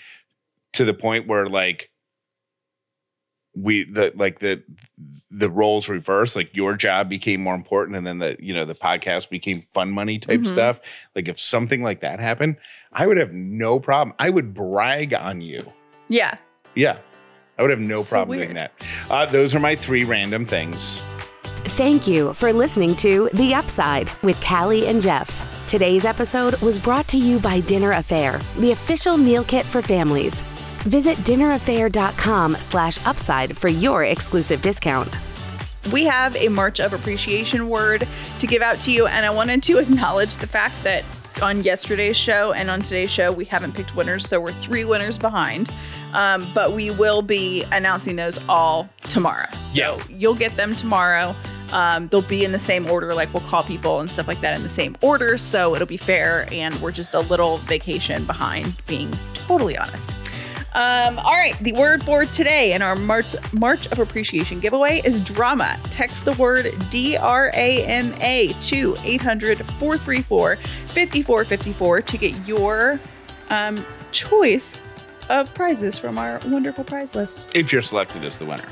to 0.73 0.85
the 0.85 0.93
point 0.93 1.27
where 1.27 1.47
like 1.47 1.89
we 3.55 3.83
the 3.83 4.11
like 4.15 4.39
the 4.39 4.63
the 5.29 5.47
roles 5.49 5.87
reverse 5.87 6.35
like 6.35 6.55
your 6.55 6.73
job 6.75 7.07
became 7.07 7.39
more 7.39 7.53
important 7.53 7.95
and 7.95 8.05
then 8.07 8.17
the 8.17 8.35
you 8.39 8.51
know 8.51 8.65
the 8.65 8.73
podcast 8.73 9.29
became 9.29 9.61
fun 9.61 9.91
money 9.91 10.17
type 10.17 10.39
Mhm. 10.39 10.47
stuff. 10.47 10.79
Like 11.15 11.27
if 11.27 11.39
something 11.39 11.83
like 11.83 12.01
that 12.01 12.19
happened 12.19 12.57
i 12.95 13.05
would 13.07 13.17
have 13.17 13.31
no 13.33 13.79
problem. 13.79 14.15
I 14.19 14.29
would 14.29 14.53
brag 14.53 15.13
on 15.13 15.41
you. 15.41 15.71
Yeah. 16.09 16.37
yeah. 16.75 16.97
I 17.57 17.61
would 17.61 17.71
have 17.71 17.79
no 17.79 17.97
So 17.97 18.03
problem 18.05 18.37
doing 18.39 18.53
that. 18.55 18.71
Uh, 19.09 19.25
those 19.27 19.53
are 19.55 19.59
my 19.59 19.75
three 19.75 20.03
random 20.03 20.45
things. 20.45 21.03
Thank 21.77 22.07
you 22.07 22.33
for 22.33 22.51
listening 22.53 22.93
to 22.97 23.29
The 23.33 23.53
Upside 23.55 24.11
with 24.21 24.39
Callie 24.41 24.85
and 24.87 25.01
Jeff. 25.01 25.29
Today's 25.73 26.05
episode 26.05 26.55
was 26.61 26.77
brought 26.77 27.07
to 27.07 27.17
you 27.17 27.39
by 27.39 27.59
Dinner 27.61 27.93
A'Fare, 27.93 28.39
the 28.57 28.73
official 28.73 29.17
meal 29.17 29.43
kit 29.43 29.65
for 29.65 29.81
families. 29.81 30.43
Visit 30.83 31.17
dinnerafare.com 31.25 32.57
slash 32.59 33.03
upside 33.07 33.57
for 33.57 33.69
your 33.69 34.03
exclusive 34.03 34.61
discount. 34.61 35.09
we 35.91 36.03
have 36.03 36.35
a 36.35 36.47
March 36.49 36.79
of 36.79 36.93
Appreciation 36.93 37.69
word 37.69 38.07
to 38.37 38.45
give 38.45 38.61
out 38.61 38.79
to 38.81 38.91
you, 38.91 39.07
and 39.07 39.25
I 39.25 39.31
wanted 39.31 39.63
to 39.63 39.77
acknowledge 39.79 40.37
the 40.37 40.45
fact 40.45 40.75
that 40.83 41.03
on 41.41 41.63
yesterday's 41.63 42.17
show 42.17 42.53
and 42.53 42.69
on 42.69 42.83
today's 42.83 43.09
show, 43.09 43.31
we 43.31 43.43
haven't 43.43 43.71
picked 43.73 43.95
winners, 43.95 44.29
so 44.29 44.39
we're 44.39 44.51
three 44.53 44.85
winners 44.85 45.17
behind. 45.17 45.73
Um, 46.13 46.51
but 46.53 46.73
we 46.73 46.91
will 46.91 47.23
be 47.23 47.63
announcing 47.71 48.15
those 48.15 48.37
all 48.47 48.87
tomorrow. 49.09 49.47
So 49.65 49.81
Yeah. 49.97 49.97
you'll 50.19 50.35
get 50.35 50.55
them 50.55 50.75
tomorrow. 50.75 51.35
Um, 51.73 52.07
they'll 52.07 52.21
be 52.21 52.45
in 52.45 52.51
the 52.51 52.59
same 52.59 52.85
order, 52.85 53.13
like 53.15 53.33
we'll 53.33 53.43
call 53.43 53.63
people 53.63 53.99
and 53.99 54.11
stuff 54.11 54.27
like 54.27 54.41
that 54.41 54.55
in 54.55 54.61
the 54.61 54.69
same 54.69 54.95
order, 55.01 55.37
so 55.37 55.75
it'll 55.75 55.87
be 55.87 55.97
fair. 55.97 56.47
And 56.51 56.79
we're 56.81 56.91
just 56.91 57.15
a 57.15 57.19
little 57.19 57.57
vacation 57.57 58.25
behind, 58.25 58.77
being 58.85 59.11
totally 59.33 59.77
honest. 59.77 60.15
Um, 60.75 61.19
all 61.19 61.33
right, 61.33 61.57
the 61.59 61.73
word 61.73 62.03
board 62.03 62.31
today 62.31 62.73
in 62.73 62.81
our 62.81 62.95
March 62.95 63.35
March 63.53 63.85
of 63.87 63.99
Appreciation 63.99 64.59
giveaway 64.59 65.01
is 65.05 65.21
drama. 65.21 65.77
Text 65.85 66.25
the 66.25 66.33
word 66.33 66.73
D 66.89 67.15
R 67.15 67.51
A 67.53 67.83
M 67.85 68.11
A 68.21 68.53
to 68.61 68.95
800 69.03 69.59
434 69.59 70.55
5454 70.55 72.01
to 72.01 72.17
get 72.17 72.47
your 72.47 72.99
um, 73.49 73.85
choice 74.11 74.81
of 75.29 75.53
prizes 75.53 75.97
from 75.97 76.17
our 76.17 76.39
wonderful 76.47 76.83
prize 76.83 77.13
list. 77.13 77.49
If 77.53 77.71
you're 77.71 77.81
selected 77.83 78.23
as 78.23 78.39
the 78.39 78.45
winner. 78.45 78.65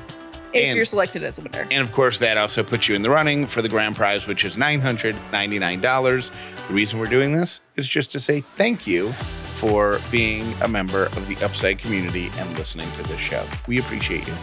If 0.54 0.66
And- 0.66 0.76
you're 0.76 0.86
selected 0.86 1.24
as 1.24 1.40
a 1.40 1.44
winner. 1.44 1.66
And 1.72 1.82
of 1.82 1.92
course, 1.92 2.20
that 2.20 2.38
also 2.38 2.62
puts 2.64 2.90
you 2.90 2.96
in 2.96 3.02
the 3.02 3.10
running 3.10 3.48
for 3.48 3.62
the 3.62 3.70
grand 3.70 3.96
prize, 3.96 4.28
which 4.28 4.44
is 4.44 4.58
$999. 4.58 6.32
The 6.68 6.74
reason 6.74 7.00
we're 7.00 7.08
doing 7.08 7.32
this 7.32 7.62
is 7.78 7.88
just 7.88 8.12
to 8.12 8.20
say 8.20 8.42
thank 8.42 8.86
you 8.86 9.12
for 9.14 10.00
being 10.12 10.54
a 10.62 10.68
member 10.68 11.06
of 11.06 11.28
the 11.28 11.38
Upside 11.46 11.78
community 11.80 12.30
and 12.38 12.58
listening 12.58 12.92
to 12.98 13.04
this 13.04 13.20
show. 13.20 13.46
We 13.68 13.80
appreciate 13.80 14.28
you. 14.28 14.34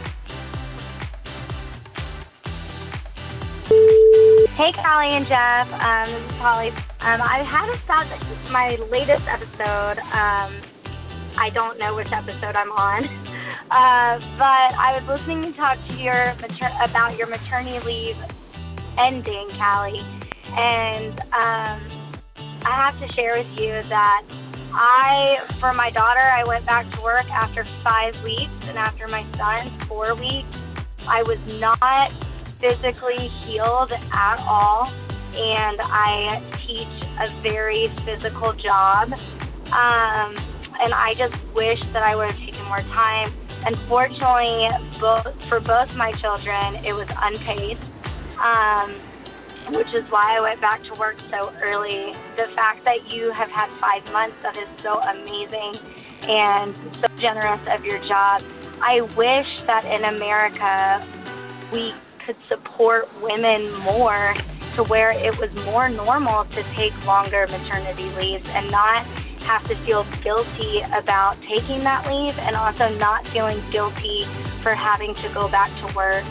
Hey, 4.56 4.72
Callie 4.72 5.10
and 5.12 5.26
Jeff. 5.26 5.72
Um, 5.84 6.06
this 6.06 6.24
is 6.26 6.32
Polly. 6.38 6.68
Um, 7.02 7.20
I 7.22 7.44
had 7.46 7.68
a 7.68 7.76
thought 7.78 8.06
that 8.08 8.50
my 8.50 8.74
latest 8.90 9.28
episode. 9.28 9.98
Um, 10.14 10.52
I 11.36 11.50
don't 11.50 11.78
know 11.78 11.94
which 11.94 12.10
episode 12.10 12.56
I'm 12.56 12.72
on, 12.72 13.04
uh, 13.70 14.18
but 14.38 14.74
I 14.74 14.98
was 14.98 15.18
listening 15.18 15.42
to 15.42 15.52
talk 15.52 15.78
to 15.88 16.02
your 16.02 16.14
mater- 16.40 16.76
about 16.84 17.16
your 17.18 17.26
maternity 17.26 17.78
leave 17.80 18.16
ending, 18.98 19.48
Callie, 19.58 20.04
and 20.56 21.20
um, 21.32 21.80
I 22.64 22.70
have 22.70 22.98
to 23.00 23.12
share 23.14 23.38
with 23.38 23.60
you 23.60 23.82
that 23.88 24.24
I, 24.72 25.40
for 25.60 25.72
my 25.74 25.90
daughter, 25.90 26.20
I 26.20 26.44
went 26.44 26.66
back 26.66 26.90
to 26.90 27.02
work 27.02 27.30
after 27.30 27.64
five 27.64 28.22
weeks, 28.22 28.68
and 28.68 28.76
after 28.76 29.08
my 29.08 29.24
son, 29.36 29.70
four 29.86 30.14
weeks. 30.14 30.48
I 31.08 31.22
was 31.22 31.38
not 31.58 32.12
physically 32.44 33.28
healed 33.28 33.92
at 34.12 34.44
all, 34.46 34.92
and 35.34 35.78
I 35.82 36.42
teach 36.56 36.86
a 37.20 37.28
very 37.40 37.88
physical 38.04 38.52
job. 38.52 39.12
Um, 39.72 40.34
and 40.80 40.94
I 40.94 41.14
just 41.16 41.34
wish 41.54 41.82
that 41.92 42.02
I 42.02 42.14
would 42.14 42.30
have 42.30 42.38
taken 42.38 42.64
more 42.66 42.80
time. 42.82 43.30
Unfortunately, 43.68 44.66
both 44.98 45.44
for 45.44 45.60
both 45.60 45.94
my 45.94 46.10
children, 46.12 46.74
it 46.86 46.94
was 46.94 47.06
unpaid, 47.22 47.76
um, 48.42 48.94
which 49.74 49.92
is 49.92 50.10
why 50.10 50.38
I 50.38 50.40
went 50.40 50.58
back 50.58 50.82
to 50.84 50.94
work 50.94 51.18
so 51.30 51.52
early. 51.62 52.14
The 52.38 52.46
fact 52.54 52.86
that 52.86 53.12
you 53.12 53.30
have 53.30 53.50
had 53.50 53.70
five 53.72 54.10
months 54.10 54.36
that 54.40 54.56
is 54.56 54.68
so 54.82 55.00
amazing 55.00 55.74
and 56.22 56.74
so 56.94 57.08
generous 57.18 57.60
of 57.68 57.84
your 57.84 57.98
job. 57.98 58.42
I 58.80 59.02
wish 59.02 59.60
that 59.66 59.84
in 59.84 60.02
America 60.16 61.04
we 61.70 61.92
could 62.24 62.36
support 62.48 63.06
women 63.20 63.70
more 63.80 64.32
to 64.76 64.84
where 64.84 65.10
it 65.10 65.38
was 65.38 65.52
more 65.66 65.90
normal 65.90 66.44
to 66.46 66.62
take 66.72 66.94
longer 67.06 67.46
maternity 67.50 68.08
leaves 68.16 68.48
and 68.54 68.70
not 68.70 69.04
have 69.42 69.66
to 69.68 69.74
feel 69.76 70.04
guilty 70.22 70.80
about 70.96 71.40
taking 71.42 71.80
that 71.80 72.06
leave 72.08 72.38
and 72.40 72.56
also 72.56 72.88
not 72.98 73.26
feeling 73.28 73.60
guilty 73.70 74.22
for 74.62 74.74
having 74.74 75.14
to 75.16 75.28
go 75.30 75.48
back 75.48 75.70
to 75.80 75.96
work. 75.96 76.24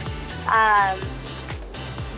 Um, 0.48 1.00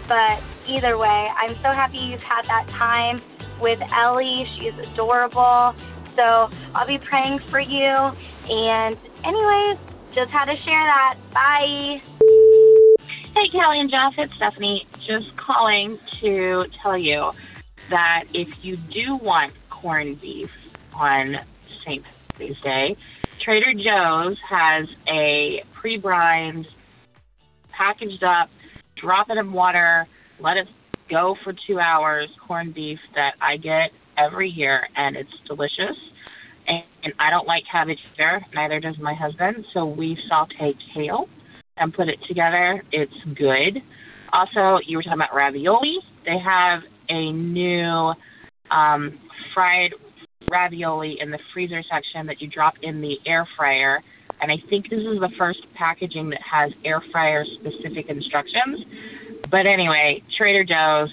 but 0.07 0.41
either 0.67 0.97
way, 0.97 1.29
I'm 1.35 1.55
so 1.55 1.71
happy 1.71 1.97
you've 1.97 2.23
had 2.23 2.45
that 2.45 2.67
time 2.67 3.19
with 3.59 3.79
Lily. 3.79 4.49
She's 4.57 4.77
adorable. 4.77 5.73
So 6.15 6.49
I'll 6.75 6.87
be 6.87 6.97
praying 6.97 7.39
for 7.39 7.59
you. 7.59 8.11
And, 8.51 8.97
anyways, 9.23 9.77
just 10.13 10.31
had 10.31 10.45
to 10.45 10.57
share 10.63 10.83
that. 10.83 11.15
Bye. 11.31 12.01
Hey, 13.35 13.49
Callie 13.51 13.79
and 13.79 13.89
Jeff, 13.89 14.13
it's 14.17 14.33
Stephanie. 14.35 14.87
Just 15.05 15.35
calling 15.37 15.99
to 16.21 16.65
tell 16.81 16.97
you 16.97 17.31
that 17.89 18.25
if 18.33 18.63
you 18.63 18.75
do 18.77 19.15
want 19.17 19.53
corned 19.69 20.19
beef 20.19 20.49
on 20.99 21.37
St. 21.85 22.03
Patty's 22.33 22.59
Day, 22.61 22.97
Trader 23.43 23.73
Joe's 23.73 24.37
has 24.49 24.87
a 25.07 25.63
pre-brined, 25.73 26.67
packaged 27.71 28.23
up, 28.23 28.49
drop 29.01 29.29
it 29.29 29.37
in 29.37 29.51
water, 29.53 30.07
let 30.39 30.57
it 30.57 30.67
go 31.09 31.35
for 31.43 31.53
two 31.67 31.79
hours 31.79 32.29
corned 32.45 32.73
beef 32.73 32.99
that 33.15 33.33
I 33.41 33.57
get 33.57 33.91
every 34.17 34.49
year, 34.49 34.87
and 34.95 35.15
it's 35.15 35.31
delicious. 35.47 35.97
And, 36.67 36.83
and 37.03 37.13
I 37.17 37.29
don't 37.29 37.47
like 37.47 37.63
cabbage 37.71 37.99
either, 38.13 38.45
neither 38.53 38.79
does 38.79 38.97
my 38.99 39.13
husband, 39.13 39.65
so 39.73 39.85
we 39.85 40.17
saute 40.27 40.75
kale 40.93 41.27
and 41.77 41.93
put 41.93 42.09
it 42.09 42.19
together. 42.27 42.83
It's 42.91 43.13
good. 43.35 43.81
Also, 44.31 44.79
you 44.85 44.97
were 44.97 45.03
talking 45.03 45.13
about 45.13 45.33
ravioli. 45.33 45.97
They 46.25 46.37
have 46.37 46.81
a 47.09 47.31
new 47.31 48.13
um, 48.69 49.17
fried 49.53 49.93
ravioli 50.51 51.17
in 51.19 51.31
the 51.31 51.39
freezer 51.53 51.83
section 51.89 52.27
that 52.27 52.41
you 52.41 52.47
drop 52.47 52.75
in 52.81 53.01
the 53.01 53.17
air 53.25 53.47
fryer. 53.57 54.01
And 54.41 54.51
I 54.51 54.57
think 54.69 54.89
this 54.89 54.99
is 54.99 55.19
the 55.19 55.29
first 55.37 55.59
packaging 55.75 56.29
that 56.29 56.41
has 56.41 56.71
air 56.85 57.03
fryer 57.11 57.45
specific 57.59 58.07
instructions. 58.09 58.85
But 59.49 59.65
anyway, 59.65 60.23
Trader 60.37 60.63
Joe's, 60.63 61.11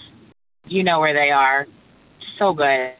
you 0.66 0.82
know 0.82 1.00
where 1.00 1.14
they 1.14 1.30
are. 1.30 1.66
So 2.38 2.52
good. 2.52 2.92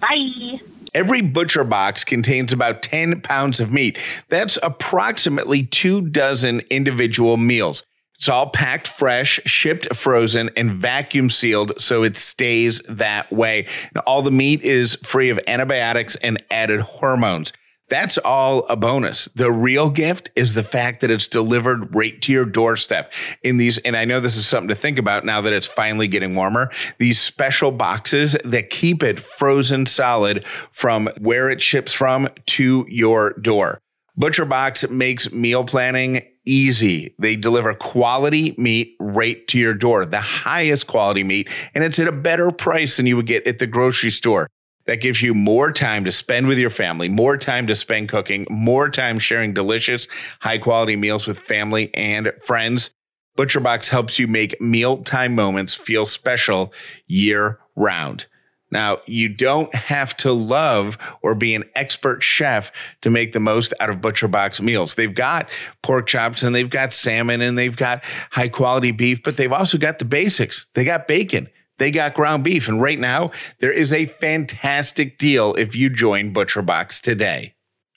Bye. 0.00 0.60
Every 0.94 1.20
ButcherBox 1.20 2.06
contains 2.06 2.52
about 2.52 2.82
10 2.82 3.20
pounds 3.20 3.60
of 3.60 3.72
meat. 3.72 3.98
That's 4.28 4.58
approximately 4.62 5.64
two 5.64 6.02
dozen 6.02 6.60
individual 6.70 7.36
meals. 7.36 7.84
It's 8.18 8.28
all 8.28 8.50
packed 8.50 8.88
fresh, 8.88 9.40
shipped 9.46 9.94
frozen, 9.94 10.50
and 10.56 10.72
vacuum 10.72 11.30
sealed 11.30 11.80
so 11.80 12.02
it 12.02 12.16
stays 12.16 12.80
that 12.88 13.32
way. 13.32 13.66
And 13.94 14.02
all 14.06 14.22
the 14.22 14.32
meat 14.32 14.62
is 14.62 14.96
free 15.04 15.30
of 15.30 15.38
antibiotics 15.46 16.16
and 16.16 16.42
added 16.50 16.80
hormones. 16.80 17.52
That's 17.88 18.18
all 18.18 18.66
a 18.66 18.76
bonus. 18.76 19.26
The 19.34 19.50
real 19.50 19.88
gift 19.88 20.30
is 20.36 20.54
the 20.54 20.62
fact 20.62 21.00
that 21.00 21.10
it's 21.10 21.28
delivered 21.28 21.94
right 21.94 22.20
to 22.22 22.32
your 22.32 22.44
doorstep 22.44 23.12
in 23.42 23.56
these. 23.56 23.78
And 23.78 23.96
I 23.96 24.04
know 24.04 24.20
this 24.20 24.36
is 24.36 24.46
something 24.46 24.68
to 24.68 24.74
think 24.74 24.98
about 24.98 25.24
now 25.24 25.40
that 25.40 25.52
it's 25.52 25.66
finally 25.66 26.08
getting 26.08 26.34
warmer. 26.34 26.70
These 26.98 27.20
special 27.20 27.70
boxes 27.70 28.36
that 28.44 28.68
keep 28.68 29.02
it 29.02 29.20
frozen 29.20 29.86
solid 29.86 30.44
from 30.70 31.08
where 31.18 31.48
it 31.48 31.62
ships 31.62 31.92
from 31.92 32.28
to 32.46 32.84
your 32.88 33.32
door. 33.34 33.80
ButcherBox 34.20 34.90
makes 34.90 35.30
meal 35.30 35.64
planning 35.64 36.22
easy. 36.48 37.14
They 37.18 37.36
deliver 37.36 37.74
quality 37.74 38.54
meat 38.56 38.96
right 38.98 39.46
to 39.48 39.58
your 39.58 39.74
door, 39.74 40.06
the 40.06 40.20
highest 40.20 40.86
quality 40.86 41.22
meat, 41.22 41.48
and 41.74 41.84
it's 41.84 41.98
at 41.98 42.08
a 42.08 42.12
better 42.12 42.50
price 42.50 42.96
than 42.96 43.06
you 43.06 43.16
would 43.16 43.26
get 43.26 43.46
at 43.46 43.58
the 43.58 43.66
grocery 43.66 44.10
store. 44.10 44.48
That 44.86 45.02
gives 45.02 45.20
you 45.20 45.34
more 45.34 45.70
time 45.70 46.04
to 46.04 46.12
spend 46.12 46.46
with 46.46 46.56
your 46.58 46.70
family, 46.70 47.10
more 47.10 47.36
time 47.36 47.66
to 47.66 47.76
spend 47.76 48.08
cooking, 48.08 48.46
more 48.48 48.88
time 48.88 49.18
sharing 49.18 49.52
delicious, 49.52 50.08
high 50.40 50.56
quality 50.56 50.96
meals 50.96 51.26
with 51.26 51.38
family 51.38 51.94
and 51.94 52.32
friends. 52.42 52.90
ButcherBox 53.36 53.90
helps 53.90 54.18
you 54.18 54.26
make 54.26 54.58
mealtime 54.60 55.34
moments 55.34 55.74
feel 55.74 56.06
special 56.06 56.72
year 57.06 57.60
round. 57.76 58.26
Now, 58.70 58.98
you 59.06 59.28
don't 59.28 59.74
have 59.74 60.16
to 60.18 60.32
love 60.32 60.98
or 61.22 61.34
be 61.34 61.54
an 61.54 61.64
expert 61.74 62.22
chef 62.22 62.70
to 63.00 63.10
make 63.10 63.32
the 63.32 63.40
most 63.40 63.72
out 63.80 63.90
of 63.90 63.98
ButcherBox 63.98 64.60
meals. 64.60 64.94
They've 64.94 65.14
got 65.14 65.48
pork 65.82 66.06
chops 66.06 66.42
and 66.42 66.54
they've 66.54 66.68
got 66.68 66.92
salmon 66.92 67.40
and 67.40 67.56
they've 67.56 67.76
got 67.76 68.04
high 68.30 68.48
quality 68.48 68.92
beef, 68.92 69.22
but 69.22 69.36
they've 69.36 69.52
also 69.52 69.78
got 69.78 69.98
the 69.98 70.04
basics. 70.04 70.66
They 70.74 70.84
got 70.84 71.08
bacon. 71.08 71.48
They 71.78 71.90
got 71.90 72.14
ground 72.14 72.44
beef. 72.44 72.68
And 72.68 72.82
right 72.82 72.98
now, 72.98 73.30
there 73.60 73.72
is 73.72 73.92
a 73.92 74.06
fantastic 74.06 75.16
deal 75.16 75.54
if 75.54 75.74
you 75.74 75.88
join 75.88 76.34
ButcherBox 76.34 77.00
today. 77.00 77.54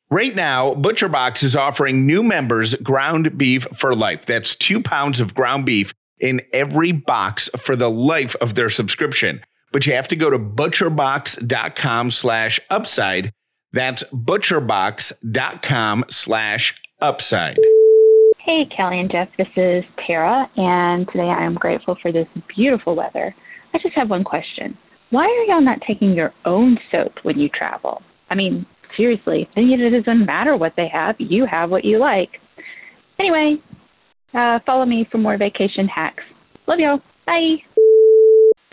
Right 0.10 0.36
now, 0.36 0.74
ButcherBox 0.76 1.44
is 1.44 1.56
offering 1.56 2.06
new 2.06 2.22
members 2.22 2.76
ground 2.76 3.38
beef 3.38 3.66
for 3.74 3.96
life. 3.96 4.26
That's 4.26 4.56
two 4.56 4.82
pounds 4.82 5.20
of 5.20 5.34
ground 5.34 5.66
beef 5.66 5.94
in 6.20 6.42
every 6.54 6.92
box 6.92 7.50
for 7.58 7.76
the 7.76 7.90
life 7.90 8.36
of 8.42 8.56
their 8.56 8.70
subscription. 8.70 9.42
But 9.72 9.86
you 9.86 9.94
have 9.94 10.08
to 10.10 10.16
go 10.16 10.30
to 10.30 10.38
butcherbox.com 10.38 12.12
slash 12.12 12.60
upside. 12.70 13.32
That's 13.74 14.04
butcherbox.com 14.12 16.06
slash 16.10 16.82
upside. 17.00 17.58
Hey, 18.38 18.68
Callie 18.76 19.00
and 19.00 19.12
Jeff, 19.12 19.30
this 19.38 19.48
is 19.56 19.84
Tara, 20.06 20.50
and 20.58 21.08
today 21.08 21.30
I 21.30 21.46
am 21.46 21.54
grateful 21.56 21.96
for 22.02 22.12
this 22.12 22.28
beautiful 22.54 22.96
weather. 22.96 23.34
I 23.74 23.78
just 23.78 23.96
have 23.96 24.10
one 24.10 24.24
question. 24.24 24.78
Why 25.12 25.26
are 25.26 25.44
y'all 25.44 25.62
not 25.62 25.80
taking 25.88 26.14
your 26.14 26.34
own 26.46 26.78
soap 26.92 27.14
when 27.24 27.38
you 27.38 27.50
travel? 27.50 28.02
I 28.30 28.36
mean, 28.36 28.66
seriously, 28.98 29.48
then 29.56 29.70
it 29.70 29.90
doesn't 29.92 30.26
matter 30.26 30.58
what 30.58 30.74
they 30.76 30.88
have. 30.92 31.16
You 31.20 31.46
have 31.46 31.70
what 31.70 31.86
you 31.86 32.00
like. 32.00 32.30
Anyway, 33.20 33.58
uh, 34.34 34.60
follow 34.66 34.86
me 34.86 35.08
for 35.12 35.18
more 35.18 35.38
vacation 35.38 35.88
hacks. 35.88 36.24
Love 36.68 36.80
y'all. 36.80 37.00
Bye. 37.26 37.58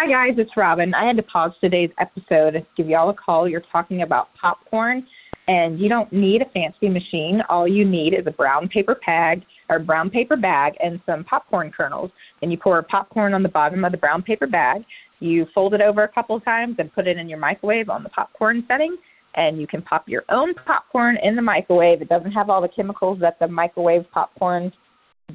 Hi 0.01 0.07
guys, 0.07 0.39
it's 0.39 0.57
Robin. 0.57 0.95
I 0.95 1.09
had 1.09 1.17
to 1.17 1.25
pause 1.25 1.51
today's 1.61 1.91
episode 1.99 2.53
to 2.53 2.65
give 2.77 2.87
y'all 2.87 3.11
a 3.11 3.15
call. 3.15 3.49
You're 3.49 3.65
talking 3.73 4.03
about 4.03 4.29
popcorn, 4.41 5.05
and 5.49 5.81
you 5.81 5.89
don't 5.89 6.13
need 6.13 6.41
a 6.41 6.45
fancy 6.55 6.89
machine. 6.89 7.41
All 7.49 7.67
you 7.67 7.85
need 7.85 8.15
is 8.15 8.25
a 8.29 8.31
brown 8.31 8.69
paper 8.69 8.97
bag 9.05 9.43
or 9.69 9.81
brown 9.81 10.09
paper 10.09 10.37
bag 10.37 10.75
and 10.81 11.01
some 11.05 11.25
popcorn 11.25 11.73
kernels. 11.77 12.13
And 12.43 12.53
you 12.53 12.59
pour 12.59 12.81
popcorn 12.85 13.35
on 13.35 13.43
the 13.43 13.49
bottom 13.49 13.85
of 13.85 13.91
the 13.91 13.99
brown 13.99 14.23
paper 14.23 14.47
bag. 14.47 14.83
You 15.19 15.47
fold 15.53 15.75
it 15.75 15.81
over 15.81 16.05
a 16.05 16.13
couple 16.13 16.37
of 16.37 16.45
times 16.45 16.77
and 16.79 16.95
put 16.95 17.09
it 17.09 17.17
in 17.17 17.29
your 17.29 17.41
microwave 17.41 17.91
on 17.91 18.05
the 18.05 18.09
popcorn 18.11 18.63
setting. 18.69 18.97
And 19.35 19.61
you 19.61 19.67
can 19.67 19.83
pop 19.83 20.05
your 20.09 20.23
own 20.31 20.55
popcorn 20.65 21.19
in 21.25 21.35
the 21.35 21.43
microwave. 21.43 22.03
It 22.03 22.09
doesn't 22.09 22.31
have 22.31 22.51
all 22.51 22.63
the 22.63 22.69
chemicals 22.69 23.19
that 23.21 23.41
the 23.41 23.49
microwave 23.49 24.09
popcorn 24.13 24.73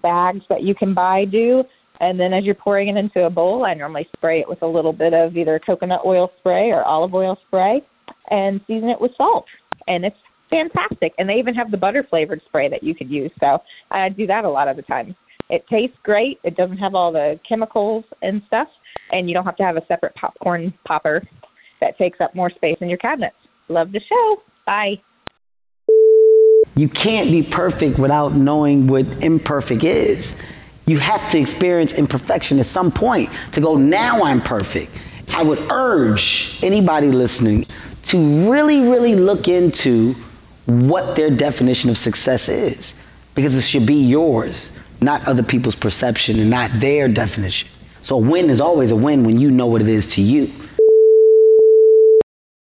bags 0.02 0.42
that 0.48 0.64
you 0.64 0.74
can 0.74 0.94
buy 0.94 1.26
do. 1.26 1.66
And 2.00 2.20
then 2.20 2.34
as 2.34 2.44
you're 2.44 2.56
pouring 2.56 2.90
it 2.90 2.98
into 2.98 3.26
a 3.26 3.30
bowl, 3.30 3.66
I 3.66 3.74
normally 3.74 4.08
spray 4.16 4.40
it 4.40 4.50
with 4.50 4.62
a 4.62 4.68
little 4.68 4.94
bit 4.94 5.14
of 5.14 5.38
either 5.38 5.60
coconut 5.66 6.02
oil 6.06 6.32
spray 6.40 6.72
or 6.72 6.84
olive 6.84 7.14
oil 7.14 7.38
spray 7.48 7.82
and 8.30 8.60
season 8.68 8.90
it 8.90 9.00
with 9.00 9.12
salt. 9.18 9.46
And 9.88 10.04
it's 10.06 10.18
fantastic. 10.50 11.14
And 11.18 11.30
they 11.30 11.36
even 11.36 11.54
have 11.56 11.72
the 11.72 11.78
butter 11.78 12.06
flavored 12.10 12.42
spray 12.48 12.70
that 12.70 12.84
you 12.84 12.96
could 12.96 13.10
use. 13.10 13.32
So 13.40 13.60
I 13.92 14.10
do 14.10 14.28
that 14.28 14.44
a 14.44 14.50
lot 14.50 14.68
of 14.68 14.76
the 14.76 14.82
time. 14.84 15.16
It 15.50 15.66
tastes 15.70 15.98
great. 16.04 16.40
It 16.44 16.56
doesn't 16.56 16.78
have 16.78 16.96
all 16.96 17.12
the 17.12 17.40
chemicals 17.48 18.06
and 18.22 18.42
stuff. 18.48 18.68
And 19.12 19.28
you 19.28 19.34
don't 19.34 19.46
have 19.46 19.58
to 19.58 19.64
have 19.64 19.78
a 19.78 19.86
separate 19.88 20.16
popcorn 20.16 20.74
popper 20.86 21.22
that 21.80 21.98
takes 21.98 22.20
up 22.22 22.34
more 22.34 22.50
space 22.50 22.78
in 22.82 22.90
your 22.90 22.98
cabinets. 22.98 23.36
Love 23.70 23.92
the 23.92 24.02
show. 24.10 24.42
Bye. 24.66 24.96
You 26.76 26.90
can't 26.90 27.30
be 27.30 27.44
perfect 27.44 28.00
without 28.00 28.34
knowing 28.34 28.88
what 28.88 29.06
imperfect 29.24 29.84
is. 29.84 30.42
You 30.86 30.98
have 31.00 31.30
to 31.30 31.40
experience 31.40 31.94
imperfection 31.94 32.60
at 32.60 32.66
some 32.66 32.92
point 32.92 33.30
to 33.54 33.62
go, 33.62 33.78
now 33.78 34.24
I'm 34.24 34.42
perfect. 34.42 34.92
I 35.30 35.44
would 35.44 35.60
urge 35.72 36.60
anybody 36.62 37.10
listening 37.10 37.66
to 38.04 38.52
really, 38.52 38.82
really 38.82 39.16
look 39.16 39.48
into 39.48 40.16
what 40.66 41.16
their 41.16 41.30
definition 41.30 41.90
of 41.90 41.98
success 41.98 42.50
is 42.50 42.94
because 43.36 43.56
it 43.56 43.62
should 43.62 43.86
be 43.86 43.96
yours, 43.96 44.72
not 45.02 45.26
other 45.28 45.44
people's 45.44 45.76
perception 45.76 46.40
and 46.40 46.50
not 46.50 46.72
their 46.80 47.08
definition. 47.08 47.70
So 48.02 48.16
a 48.16 48.20
win 48.20 48.50
is 48.50 48.60
always 48.60 48.92
a 48.92 48.96
win 48.96 49.24
when 49.24 49.40
you 49.40 49.52
know 49.52 49.68
what 49.68 49.82
it 49.82 49.88
is 49.88 50.08
to 50.08 50.22
you. 50.22 50.52